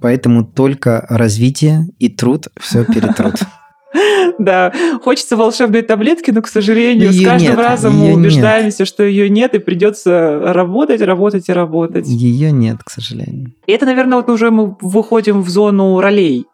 [0.01, 3.35] Поэтому только развитие и труд все перетрут.
[4.39, 8.17] Да, хочется волшебной таблетки, но, к сожалению, с каждым нет, разом мы нет.
[8.17, 12.07] убеждаемся, что ее нет, и придется работать, работать и работать.
[12.07, 13.53] Ее нет, к сожалению.
[13.67, 16.47] И это, наверное, вот уже мы выходим в зону ролей.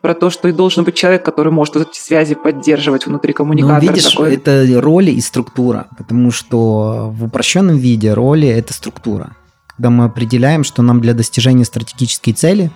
[0.00, 3.36] Про то, что и должен быть человек, который может вот эти связи поддерживать внутри Но
[3.36, 3.80] коммуникатора.
[3.80, 4.34] Ну, видишь, такой.
[4.34, 9.34] это роли и структура, потому что в упрощенном виде роли– это структура.
[9.66, 12.70] Когда мы определяем, что нам для достижения стратегической цели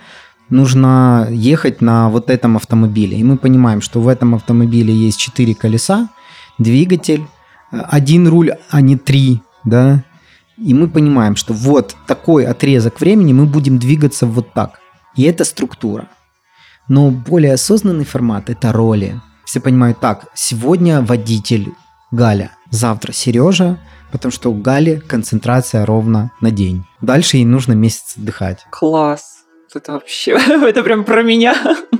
[0.49, 3.17] нужно ехать на вот этом автомобиле.
[3.17, 6.09] И мы понимаем, что в этом автомобиле есть четыре колеса,
[6.57, 7.25] двигатель,
[7.71, 10.03] э, один руль, а не три, да.
[10.57, 14.79] И мы понимаем, что вот такой отрезок времени мы будем двигаться вот так.
[15.15, 16.07] И это структура.
[16.87, 19.21] Но более осознанный формат– это роли.
[19.45, 21.73] Все понимают так, сегодня водитель
[22.11, 23.79] Галя, завтра Сережа,
[24.11, 26.83] потому что у Гали концентрация ровно на день.
[27.01, 28.65] Дальше ей нужно месяц отдыхать.
[28.71, 29.38] Класс.
[29.73, 31.55] Это вообще, это прям про меня.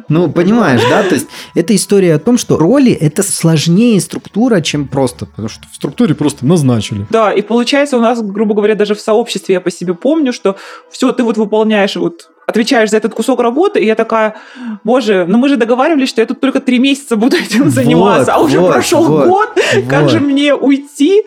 [0.07, 1.03] Ну, понимаешь, да?
[1.03, 5.27] То есть это история о том, что роли– это сложнее структура, чем просто.
[5.27, 7.05] Потому что в структуре просто назначили.
[7.09, 10.55] Да, и получается у нас, грубо говоря, даже в сообществе я по себе помню, что
[10.89, 14.35] все, ты вот выполняешь, вот отвечаешь за этот кусок работы, и я такая,
[14.83, 18.39] боже, ну мы же договаривались, что я тут только три месяца буду этим заниматься, а
[18.39, 19.49] уже вот, прошел вот, год,
[19.87, 20.11] как вот.
[20.11, 21.23] же мне уйти?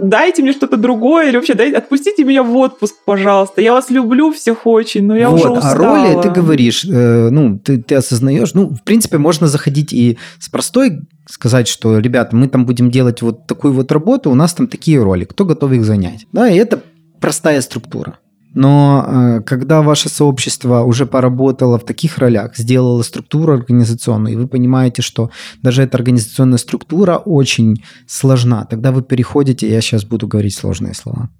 [0.00, 3.60] Дайте мне что-то другое, или вообще дайте, отпустите меня в отпуск, пожалуйста.
[3.60, 5.74] Я вас люблю всех очень, но я вот, уже а устала.
[5.74, 10.48] роли ты говоришь, э, ну, ты, ты осознаешь, ну, в принципе, можно заходить и с
[10.48, 14.68] простой сказать, что, ребята, мы там будем делать вот такую вот работу, у нас там
[14.68, 16.26] такие роли, кто готов их занять?
[16.32, 16.80] Да, и это
[17.20, 18.18] простая структура.
[18.54, 24.48] Но э, когда ваше сообщество уже поработало в таких ролях, сделало структуру организационную, и вы
[24.48, 25.30] понимаете, что
[25.62, 31.30] даже эта организационная структура очень сложна, тогда вы переходите, я сейчас буду говорить сложные слова,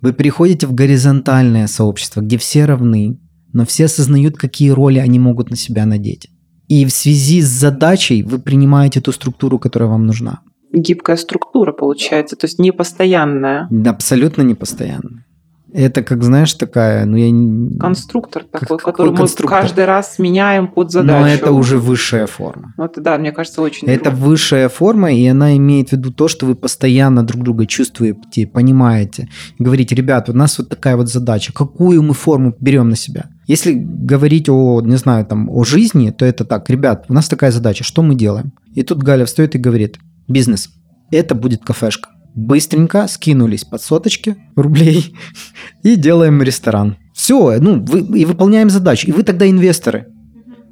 [0.00, 3.18] вы переходите в горизонтальное сообщество, где все равны,
[3.52, 6.30] но все осознают, какие роли они могут на себя надеть.
[6.68, 10.40] И в связи с задачей вы принимаете ту структуру, которая вам нужна.
[10.72, 13.68] Гибкая структура получается, то есть не постоянная.
[13.86, 15.24] Абсолютно не постоянно.
[15.72, 17.78] Это, как знаешь, такая, ну я не...
[17.78, 21.20] Конструктор Как- такой, какой который мы каждый раз меняем под задачу.
[21.20, 22.74] Но это уже высшая форма.
[22.76, 24.16] Ну, это да, мне кажется, очень Это круто.
[24.16, 29.28] высшая форма, и она имеет в виду то, что вы постоянно друг друга чувствуете, понимаете.
[29.58, 33.26] Говорите, ребят, у нас вот такая вот задача, какую мы форму берем на себя?
[33.46, 37.50] Если говорить о, не знаю, там, о жизни, то это так, ребят, у нас такая
[37.50, 38.52] задача, что мы делаем?
[38.74, 40.70] И тут Галя встает и говорит, бизнес,
[41.10, 42.10] это будет кафешка.
[42.34, 45.14] Быстренько скинулись под соточки рублей
[45.82, 46.96] и делаем ресторан.
[47.14, 49.08] Все, ну, вы, и выполняем задачу.
[49.08, 50.06] И вы тогда инвесторы.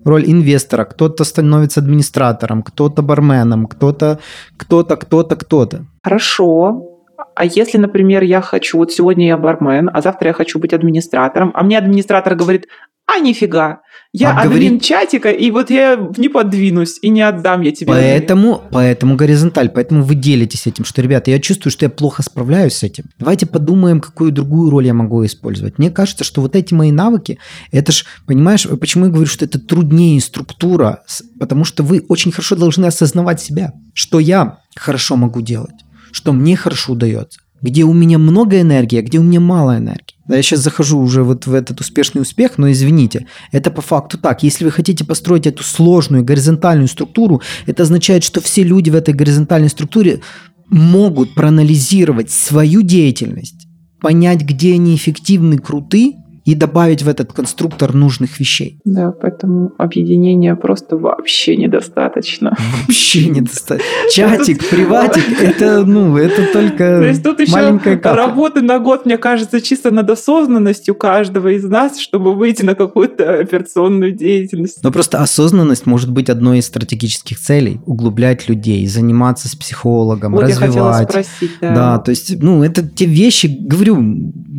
[0.04, 0.84] Роль инвестора.
[0.84, 4.18] Кто-то становится администратором, кто-то барменом, кто-то,
[4.56, 5.86] кто-то, кто-то, кто-то.
[6.02, 6.97] Хорошо.
[7.38, 11.52] А если, например, я хочу, вот сегодня я бармен, а завтра я хочу быть администратором,
[11.54, 12.66] а мне администратор говорит,
[13.06, 13.78] а нифига,
[14.12, 14.82] я а админ говорит...
[14.82, 17.92] чатика, и вот я не подвинусь и не отдам я тебе.
[17.92, 22.74] Поэтому, поэтому горизонталь, поэтому вы делитесь этим, что, ребята, я чувствую, что я плохо справляюсь
[22.74, 23.04] с этим.
[23.20, 25.78] Давайте подумаем, какую другую роль я могу использовать.
[25.78, 27.38] Мне кажется, что вот эти мои навыки,
[27.70, 31.04] это ж, понимаешь, почему я говорю, что это труднее структура,
[31.38, 35.74] потому что вы очень хорошо должны осознавать себя, что я хорошо могу делать,
[36.12, 40.14] что мне хорошо удается где у меня много энергии, а где у меня мало энергии.
[40.26, 44.18] Да, я сейчас захожу уже вот в этот успешный успех, но извините, это по факту
[44.18, 44.42] так.
[44.42, 49.14] Если вы хотите построить эту сложную горизонтальную структуру, это означает, что все люди в этой
[49.14, 50.20] горизонтальной структуре
[50.68, 53.66] могут проанализировать свою деятельность,
[54.00, 56.16] понять, где они эффективны, круты,
[56.48, 58.78] и добавить в этот конструктор нужных вещей.
[58.86, 62.56] Да, поэтому объединения просто вообще недостаточно.
[62.86, 63.84] Вообще недостаточно.
[64.10, 69.60] Чатик, приватик, это, ну, это только То есть тут еще работы на год, мне кажется,
[69.60, 74.82] чисто над осознанностью каждого из нас, чтобы выйти на какую-то операционную деятельность.
[74.82, 77.82] Но просто осознанность может быть одной из стратегических целей.
[77.84, 80.74] Углублять людей, заниматься с психологом, вот развивать.
[80.74, 81.74] Я хотела спросить, да.
[81.74, 83.96] Да, то есть, ну, это те вещи, говорю,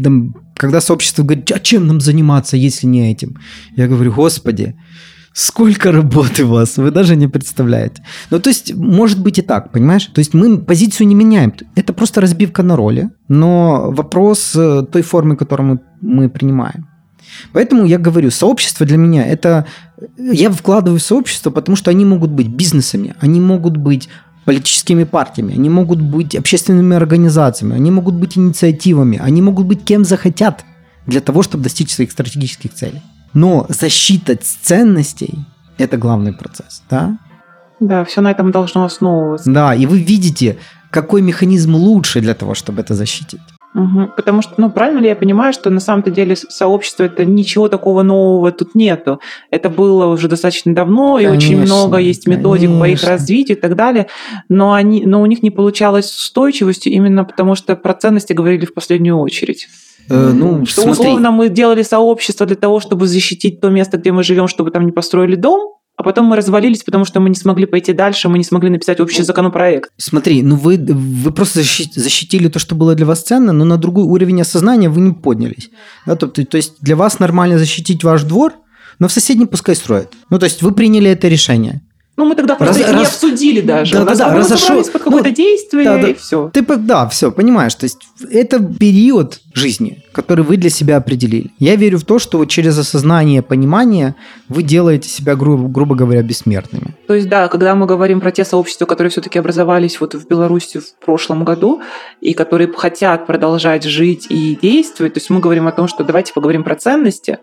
[0.03, 3.37] там, когда сообщество говорит, а чем нам заниматься, если не этим?
[3.77, 4.75] Я говорю, господи,
[5.33, 8.03] сколько работы у вас, вы даже не представляете.
[8.29, 10.05] Ну, то есть, может быть и так, понимаешь?
[10.13, 11.53] То есть, мы позицию не меняем.
[11.75, 16.87] Это просто разбивка на роли, но вопрос э, той формы, которую мы, мы принимаем.
[17.53, 19.65] Поэтому я говорю, сообщество для меня это...
[20.17, 24.09] Я вкладываю в сообщество, потому что они могут быть бизнесами, они могут быть
[24.49, 30.03] политическими партиями, они могут быть общественными организациями, они могут быть инициативами, они могут быть кем
[30.03, 30.65] захотят
[31.05, 33.03] для того, чтобы достичь своих стратегических целей.
[33.35, 35.35] Но защита ценностей–
[35.77, 37.19] это главный процесс, да?
[37.79, 39.51] Да, все на этом должно основываться.
[39.51, 40.57] Да, и вы видите,
[40.89, 43.41] какой механизм лучше для того, чтобы это защитить.
[43.75, 44.13] Угу.
[44.15, 48.01] Потому что, ну, правильно ли я понимаю, что на самом-то деле сообщество это ничего такого
[48.01, 49.19] нового тут нету.
[49.51, 52.79] Это было уже достаточно давно, конечно, и очень много есть методик конечно.
[52.79, 54.07] по их развитию и так далее.
[54.49, 58.73] Но, они, но у них не получалось устойчивостью именно потому, что про ценности говорили в
[58.73, 59.67] последнюю очередь.
[60.09, 61.01] Э, ну, что смотри.
[61.01, 64.85] условно мы делали сообщество для того, чтобы защитить то место, где мы живем, чтобы там
[64.87, 68.37] не построили дом, а потом мы развалились, потому что мы не смогли пойти дальше, мы
[68.37, 69.91] не смогли написать общий законопроект.
[69.97, 74.05] Смотри, ну вы, вы просто защитили то, что было для вас ценно, но на другой
[74.05, 75.69] уровень осознания вы не поднялись.
[76.05, 78.53] Да, то, то, то есть для вас нормально защитить ваш двор,
[78.99, 80.13] но в соседнем пускай строят.
[80.29, 81.81] Ну, то есть вы приняли это решение.
[82.19, 83.07] Ну, мы тогда просто раз, не раз...
[83.07, 83.93] обсудили даже.
[83.93, 84.83] Да, да, да, разошел...
[84.83, 86.09] под какое-то ну, действие, да, да.
[86.09, 86.51] и все.
[86.53, 87.73] Ты, да, все, понимаешь.
[87.75, 87.97] То есть
[88.29, 91.51] это период жизни, который вы для себя определили.
[91.59, 94.15] Я верю в то, что вот через осознание, понимание
[94.49, 96.93] вы делаете себя, грубо, грубо говоря, бессмертными.
[97.07, 100.79] То есть, да, когда мы говорим про те сообщества, которые все-таки образовались вот в Беларуси
[100.79, 101.81] в прошлом году,
[102.19, 106.33] и которые хотят продолжать жить и действовать, то есть мы говорим о том, что давайте
[106.33, 107.37] поговорим про ценности,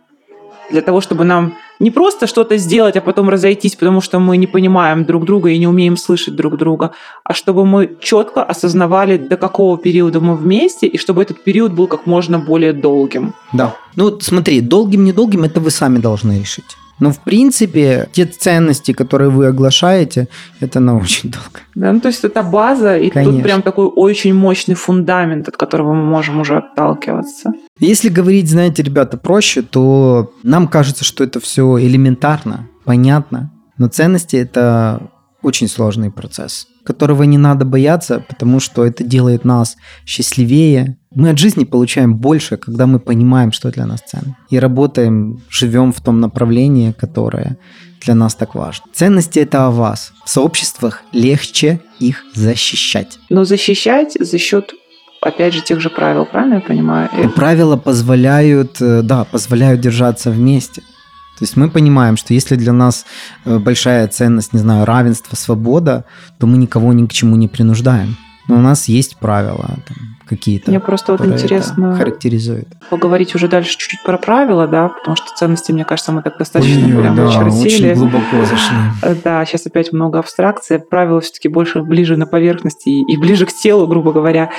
[0.71, 4.47] для того, чтобы нам не просто что-то сделать, а потом разойтись, потому что мы не
[4.47, 6.93] понимаем друг друга и не умеем слышать друг друга,
[7.25, 11.87] а чтобы мы четко осознавали, до какого периода мы вместе, и чтобы этот период был
[11.87, 13.35] как можно более долгим.
[13.53, 13.77] Да.
[13.97, 16.77] Ну, смотри, долгим-недолгим это вы сами должны решить.
[16.99, 20.29] Но, в принципе, те ценности, которые вы оглашаете,
[20.61, 21.61] это на очень долго.
[21.75, 23.35] Да, ну то есть это база, и Конечно.
[23.35, 27.53] тут прям такой очень мощный фундамент, от которого мы можем уже отталкиваться.
[27.79, 33.53] Если говорить, знаете, ребята, проще, то нам кажется, что это все элементарно, понятно.
[33.79, 35.11] Но ценности– это
[35.43, 40.97] очень сложный процесс, которого не надо бояться, потому что это делает нас счастливее.
[41.17, 44.37] Мы от жизни получаем больше, когда мы понимаем, что для нас ценно.
[44.51, 47.57] И работаем, живем в том направлении, которое
[48.03, 48.85] для нас так важно.
[48.93, 50.13] Ценности это о вас.
[50.27, 53.19] В сообществах легче их защищать.
[53.31, 54.75] Но защищать за счет
[55.23, 57.09] опять же, тех же правил, правильно я понимаю?
[57.35, 60.83] Правила позволяют, э, да, позволяют держаться вместе.
[60.83, 63.07] То есть мы понимаем, что если для нас
[63.47, 66.05] э, большая ценность, не знаю, равенство, свобода,
[66.39, 68.17] то мы никого ни к чему не принуждаем.
[68.49, 70.71] Но у нас есть правила там, какие-то.
[70.71, 72.69] Мне просто вот интересно характеризуют.
[72.91, 76.87] Поговорить уже дальше чуть-чуть про правила, да, потому что ценности, мне кажется, мы так достаточно
[76.87, 78.77] Ой, прям да, очень глубоко зашли.
[79.25, 80.79] Да, сейчас опять много абстракции.
[80.79, 84.51] Правила все-таки больше ближе на поверхности и, и ближе к телу, грубо говоря.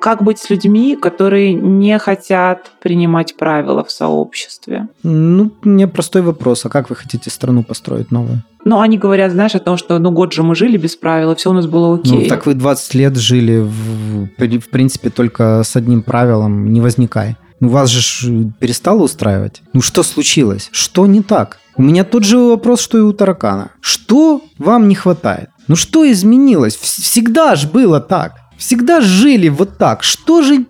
[0.00, 4.88] Как быть с людьми, которые не хотят принимать правила в сообществе?
[5.02, 6.64] Ну, мне простой вопрос.
[6.64, 8.42] А как вы хотите страну построить новую?
[8.64, 11.34] Но они говорят, знаешь, о том, что ну год же мы жили без правил, и
[11.34, 12.24] все у нас было окей.
[12.24, 17.36] Ну, так вы 20 лет жили, в, в принципе, только с одним правилом, не возникай.
[17.60, 19.62] Ну, вас же перестало устраивать?
[19.72, 20.68] Ну, что случилось?
[20.72, 21.58] Что не так?
[21.76, 23.70] У меня тот же вопрос, что и у таракана.
[23.80, 25.50] Что вам не хватает?
[25.68, 26.76] Ну, что изменилось?
[26.76, 28.32] Всегда же было так.
[28.58, 30.02] Всегда жили вот так.
[30.02, 30.66] Что же...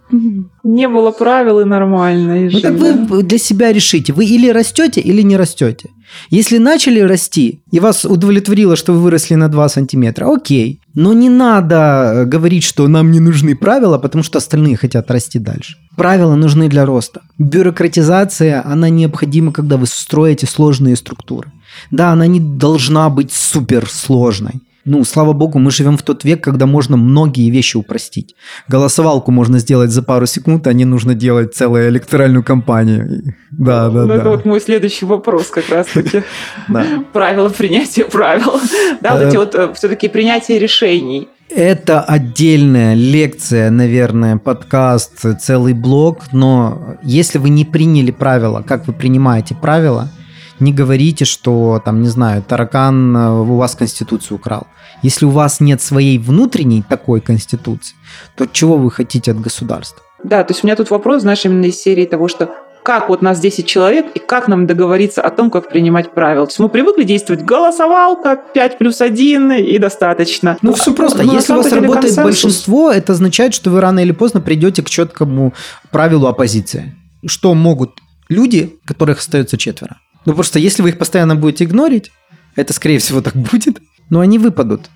[0.62, 2.46] Не было правил и нормально.
[2.46, 4.12] И ну, так вы для себя решите.
[4.12, 5.90] Вы или растете, или не растете.
[6.30, 10.80] Если начали расти, и вас удовлетворило, что вы выросли на 2 сантиметра, окей.
[10.94, 15.38] Но не надо э, говорить, что нам не нужны правила, потому что остальные хотят расти
[15.38, 15.76] дальше.
[15.96, 17.20] Правила нужны для роста.
[17.38, 21.52] Бюрократизация, она необходима, когда вы строите сложные структуры.
[21.90, 24.60] Да, она не должна быть суперсложной.
[24.90, 28.34] Ну, слава богу, мы живем в тот век, когда можно многие вещи упростить.
[28.66, 33.22] Голосовалку можно сделать за пару секунд, а не нужно делать целую электоральную кампанию.
[33.52, 34.14] Да, да, ну, да.
[34.16, 36.24] Это вот мой следующий вопрос как раз-таки.
[37.12, 38.60] Правила принятия правил.
[39.00, 41.28] Да, вот эти вот э, все-таки принятие решений.
[41.48, 48.92] Это отдельная лекция, наверное, подкаст, целый блог, но если вы не приняли правила, как вы
[48.92, 50.08] принимаете правила–
[50.60, 54.66] не говорите, что, там, не знаю, таракан э, у вас Конституцию украл.
[55.02, 57.96] Если у вас нет своей внутренней такой Конституции,
[58.36, 60.02] то чего вы хотите от государства?
[60.22, 62.50] Да, то есть у меня тут вопрос, знаешь, именно из серии того, что
[62.82, 66.46] как вот нас 10 человек, и как нам договориться о том, как принимать правила.
[66.46, 70.56] То есть мы привыкли действовать голосовалка, 5 плюс 1 и достаточно.
[70.62, 71.22] Ну, все просто.
[71.22, 72.24] Но Если у вас работает консенсус...
[72.24, 75.52] большинство, это означает, что вы рано или поздно придете к четкому
[75.90, 76.96] правилу оппозиции.
[77.26, 77.98] Что могут
[78.28, 79.98] люди, которых остается четверо?
[80.26, 82.10] Ну просто если вы их постоянно будете игнорить,
[82.56, 84.90] это скорее всего так будет, но они выпадут.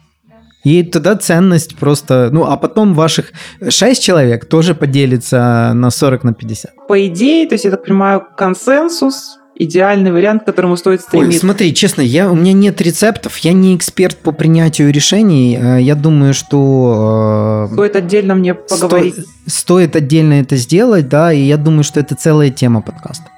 [0.64, 2.30] И тогда ценность просто...
[2.32, 3.32] Ну, а потом ваших
[3.68, 6.72] 6 человек тоже поделится на 40 на 50.
[6.88, 11.36] По идее, то есть, я так понимаю, консенсус идеальный вариант, к которому стоит стремиться.
[11.36, 15.56] Ой, смотри, честно, я, у меня нет рецептов, я не эксперт по принятию решений.
[15.60, 17.68] Э, я думаю, что...
[17.70, 19.14] Э, стоит отдельно мне поговорить.
[19.14, 23.33] Сто, стоит отдельно это сделать, да, и я думаю, что это целая тема подкаста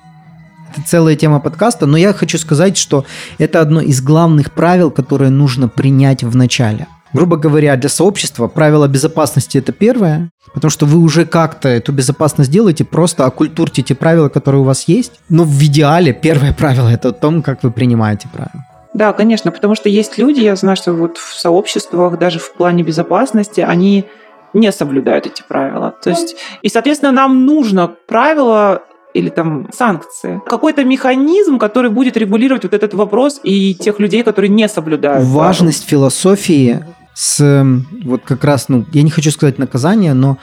[0.77, 3.05] это целая тема подкаста, но я хочу сказать, что
[3.39, 6.87] это одно из главных правил, которые нужно принять в начале.
[7.13, 12.51] Грубо говоря, для сообщества правила безопасности это первое, потому что вы уже как-то эту безопасность
[12.51, 15.13] делаете, просто окультурьте те правила, которые у вас есть.
[15.29, 18.65] Но в идеале первое правило это о том, как вы принимаете правила.
[18.93, 22.83] Да, конечно, потому что есть люди, я знаю, что вот в сообществах, даже в плане
[22.83, 24.07] безопасности, они
[24.55, 25.95] не соблюдают эти правила.
[26.03, 28.83] То есть, и, соответственно, нам нужно правила
[29.17, 30.41] или там санкции.
[30.47, 35.27] Какой-то механизм, который будет регулировать вот этот вопрос и тех людей, которые не соблюдают.
[35.27, 36.03] Важность правил.
[36.03, 37.65] философии с
[38.05, 40.37] вот как раз, ну, я не хочу сказать наказание, но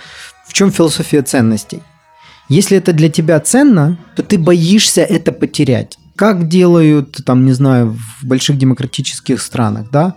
[0.47, 1.81] в чем философия ценностей?
[2.49, 5.97] Если это для тебя ценно, то ты боишься это потерять.
[6.15, 10.15] Как делают, там, не знаю, в больших демократических странах, да?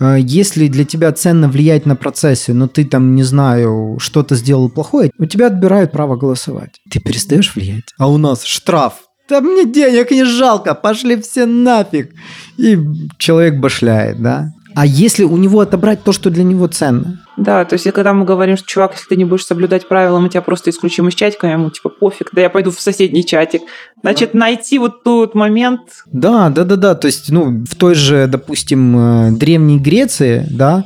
[0.00, 4.68] А, если для тебя ценно влиять на процессы, но ты там, не знаю, что-то сделал
[4.68, 6.80] плохое, у тебя отбирают право голосовать.
[6.90, 7.94] Ты перестаешь влиять.
[7.98, 9.04] А у нас штраф.
[9.28, 12.12] Да мне денег не жалко, пошли все нафиг.
[12.56, 12.78] И
[13.18, 14.52] человек башляет, да?
[14.78, 17.20] А если у него отобрать то, что для него ценно?
[17.36, 20.28] Да, то есть когда мы говорим, что, чувак, если ты не будешь соблюдать правила, мы
[20.28, 23.62] тебя просто исключим из чатика, ему типа пофиг, да я пойду в соседний чатик.
[24.02, 25.80] Значит, найти вот тот момент...
[26.06, 30.84] Да, да, да, да, то есть, ну, в той же, допустим, э, Древней Греции, да,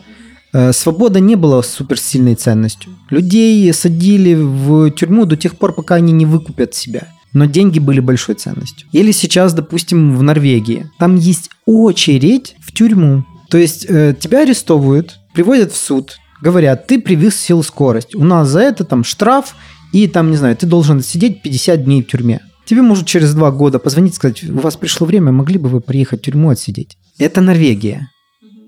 [0.54, 2.92] э, свобода не была суперсильной ценностью.
[3.10, 8.00] Людей садили в тюрьму до тех пор, пока они не выкупят себя но деньги были
[8.00, 8.86] большой ценностью.
[8.92, 10.90] Или сейчас, допустим, в Норвегии.
[10.98, 13.24] Там есть очередь в тюрьму.
[13.52, 18.14] То есть э, тебя арестовывают, приводят в суд, говорят, ты превысил скорость.
[18.14, 19.54] У нас за это там штраф,
[19.92, 22.40] и там, не знаю, ты должен сидеть 50 дней в тюрьме.
[22.64, 26.20] Тебе может через два года позвонить сказать, у вас пришло время, могли бы вы приехать
[26.20, 26.96] в тюрьму отсидеть.
[27.18, 28.08] Это Норвегия.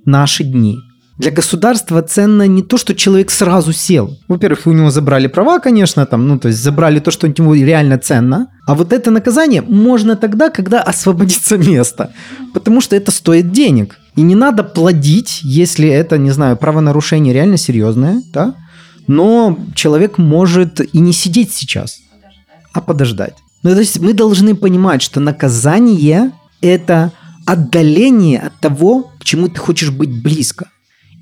[0.04, 0.76] Наши дни.
[1.16, 4.18] Для государства ценно не то, что человек сразу сел.
[4.28, 7.54] Во-первых, у него забрали права, конечно, там, ну, то есть забрали то, что у него
[7.54, 8.48] реально ценно.
[8.66, 12.12] А вот это наказание можно тогда, когда освободится место.
[12.52, 13.98] Потому что это стоит денег.
[14.16, 18.54] И не надо плодить, если это, не знаю, правонарушение реально серьезное, да?
[19.06, 21.98] Но человек может и не сидеть сейчас,
[22.72, 23.34] а подождать.
[23.62, 27.12] Ну, то есть мы должны понимать, что наказание– это
[27.46, 30.68] отдаление от того, к чему ты хочешь быть близко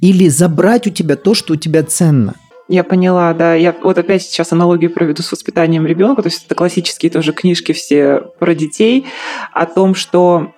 [0.01, 2.35] или забрать у тебя то, что у тебя ценно.
[2.69, 3.55] Я поняла, да.
[3.55, 6.23] Я вот опять сейчас аналогию проведу с воспитанием ребенка.
[6.23, 9.07] То есть это классические тоже книжки все про детей
[9.53, 10.53] о том, что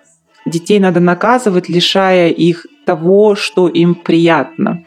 [0.47, 4.85] детей надо наказывать, лишая их того, что им приятно.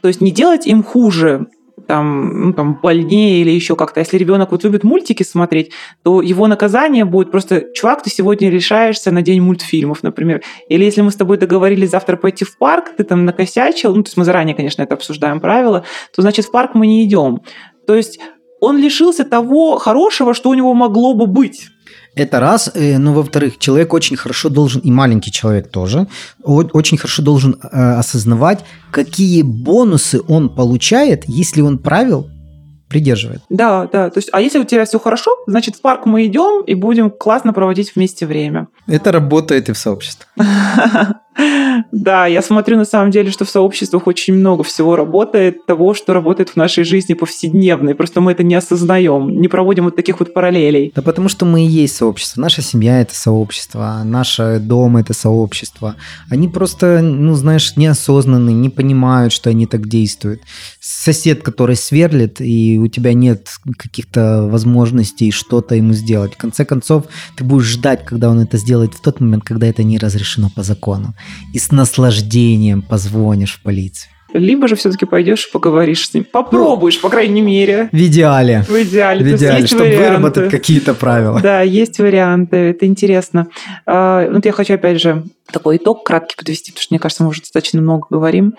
[0.00, 1.46] То есть не делать им хуже
[1.86, 4.00] там, ну, там больнее или еще как-то.
[4.00, 9.10] Если ребенок вот любит мультики смотреть, то его наказание будет просто, чувак, ты сегодня решаешься
[9.10, 10.42] на день мультфильмов, например.
[10.68, 14.08] Или если мы с тобой договорились завтра пойти в парк, ты там накосячил, ну, то
[14.08, 15.84] есть мы заранее, конечно, это обсуждаем правила,
[16.14, 17.40] то значит в парк мы не идем.
[17.86, 18.20] То есть
[18.60, 21.68] он лишился того хорошего, что у него могло бы быть.
[22.14, 22.70] Это раз.
[22.74, 26.06] Э, но, во-вторых, человек очень хорошо должен, и маленький человек тоже,
[26.42, 32.28] очень хорошо должен э, осознавать, какие бонусы он получает, если он правил
[32.88, 33.42] придерживает.
[33.50, 34.10] Да, да.
[34.10, 37.10] То есть, а если у тебя все хорошо, значит, в парк мы идем и будем
[37.10, 38.68] классно проводить вместе время.
[38.86, 40.26] Это работает и в сообществе.
[41.92, 46.12] Да, я смотрю на самом деле, что в сообществах очень много всего работает, того, что
[46.12, 47.94] работает в нашей жизни повседневной.
[47.94, 50.92] Просто мы это не осознаем, не проводим вот таких вот параллелей.
[50.94, 52.40] Да потому что мы и есть сообщество.
[52.40, 55.96] Наша семья– это сообщество, наш дом– это сообщество.
[56.30, 60.42] Они просто, ну, знаешь, неосознанные, не понимают, что они так действуют.
[60.80, 66.34] Сосед, который сверлит, и у тебя нет каких-то возможностей что-то ему сделать.
[66.34, 67.04] В конце концов,
[67.36, 70.62] ты будешь ждать, когда он это сделает в тот момент, когда это не разрешено по
[70.62, 71.14] закону
[71.52, 74.12] и с наслаждением позвонишь в полицию.
[74.34, 76.26] Либо же все-таки пойдешь и поговоришь с ним.
[76.30, 77.88] Попробуешь, по крайней мере.
[77.92, 78.62] В идеале.
[78.68, 79.24] В идеале.
[79.24, 80.06] В идеале, чтобы варианты.
[80.06, 81.40] выработать какие-то правила.
[81.40, 82.56] Да, есть варианты.
[82.56, 83.48] Это интересно.
[83.86, 87.30] А, вот я хочу, опять же, такой итог краткий подвести, потому что, мне кажется, мы
[87.30, 88.54] уже достаточно много говорим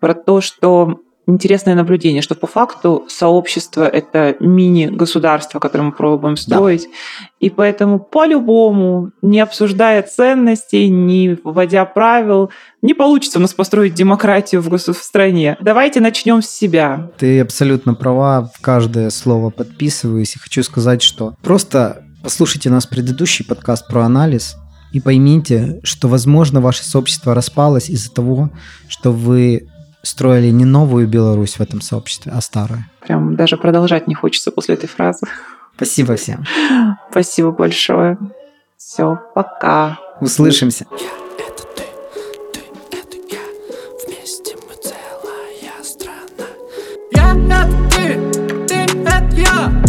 [0.00, 1.00] про то, что
[1.30, 6.82] интересное наблюдение, что по факту сообщество— это мини-государство, которое мы пробуем строить.
[6.82, 7.26] Да.
[7.40, 12.50] И поэтому по-любому, не обсуждая ценностей, не вводя правил,
[12.82, 15.56] не получится у нас построить демократию в, в стране.
[15.60, 17.10] Давайте начнем с себя.
[17.18, 20.36] Ты абсолютно права, в каждое слово подписываюсь.
[20.36, 24.56] И хочу сказать, что просто послушайте нас предыдущий подкаст про анализ,
[24.92, 28.50] и поймите, что, возможно, ваше сообщество распалось из-за того,
[28.88, 29.68] что вы
[30.02, 32.84] строили не новую Беларусь в этом сообществе, а старую.
[33.00, 35.26] Прям даже продолжать не хочется после этой фразы.
[35.76, 36.44] Спасибо всем.
[37.10, 38.18] Спасибо большое.
[38.76, 39.98] Все, пока.
[40.20, 40.86] Услышимся.
[49.32, 49.79] Я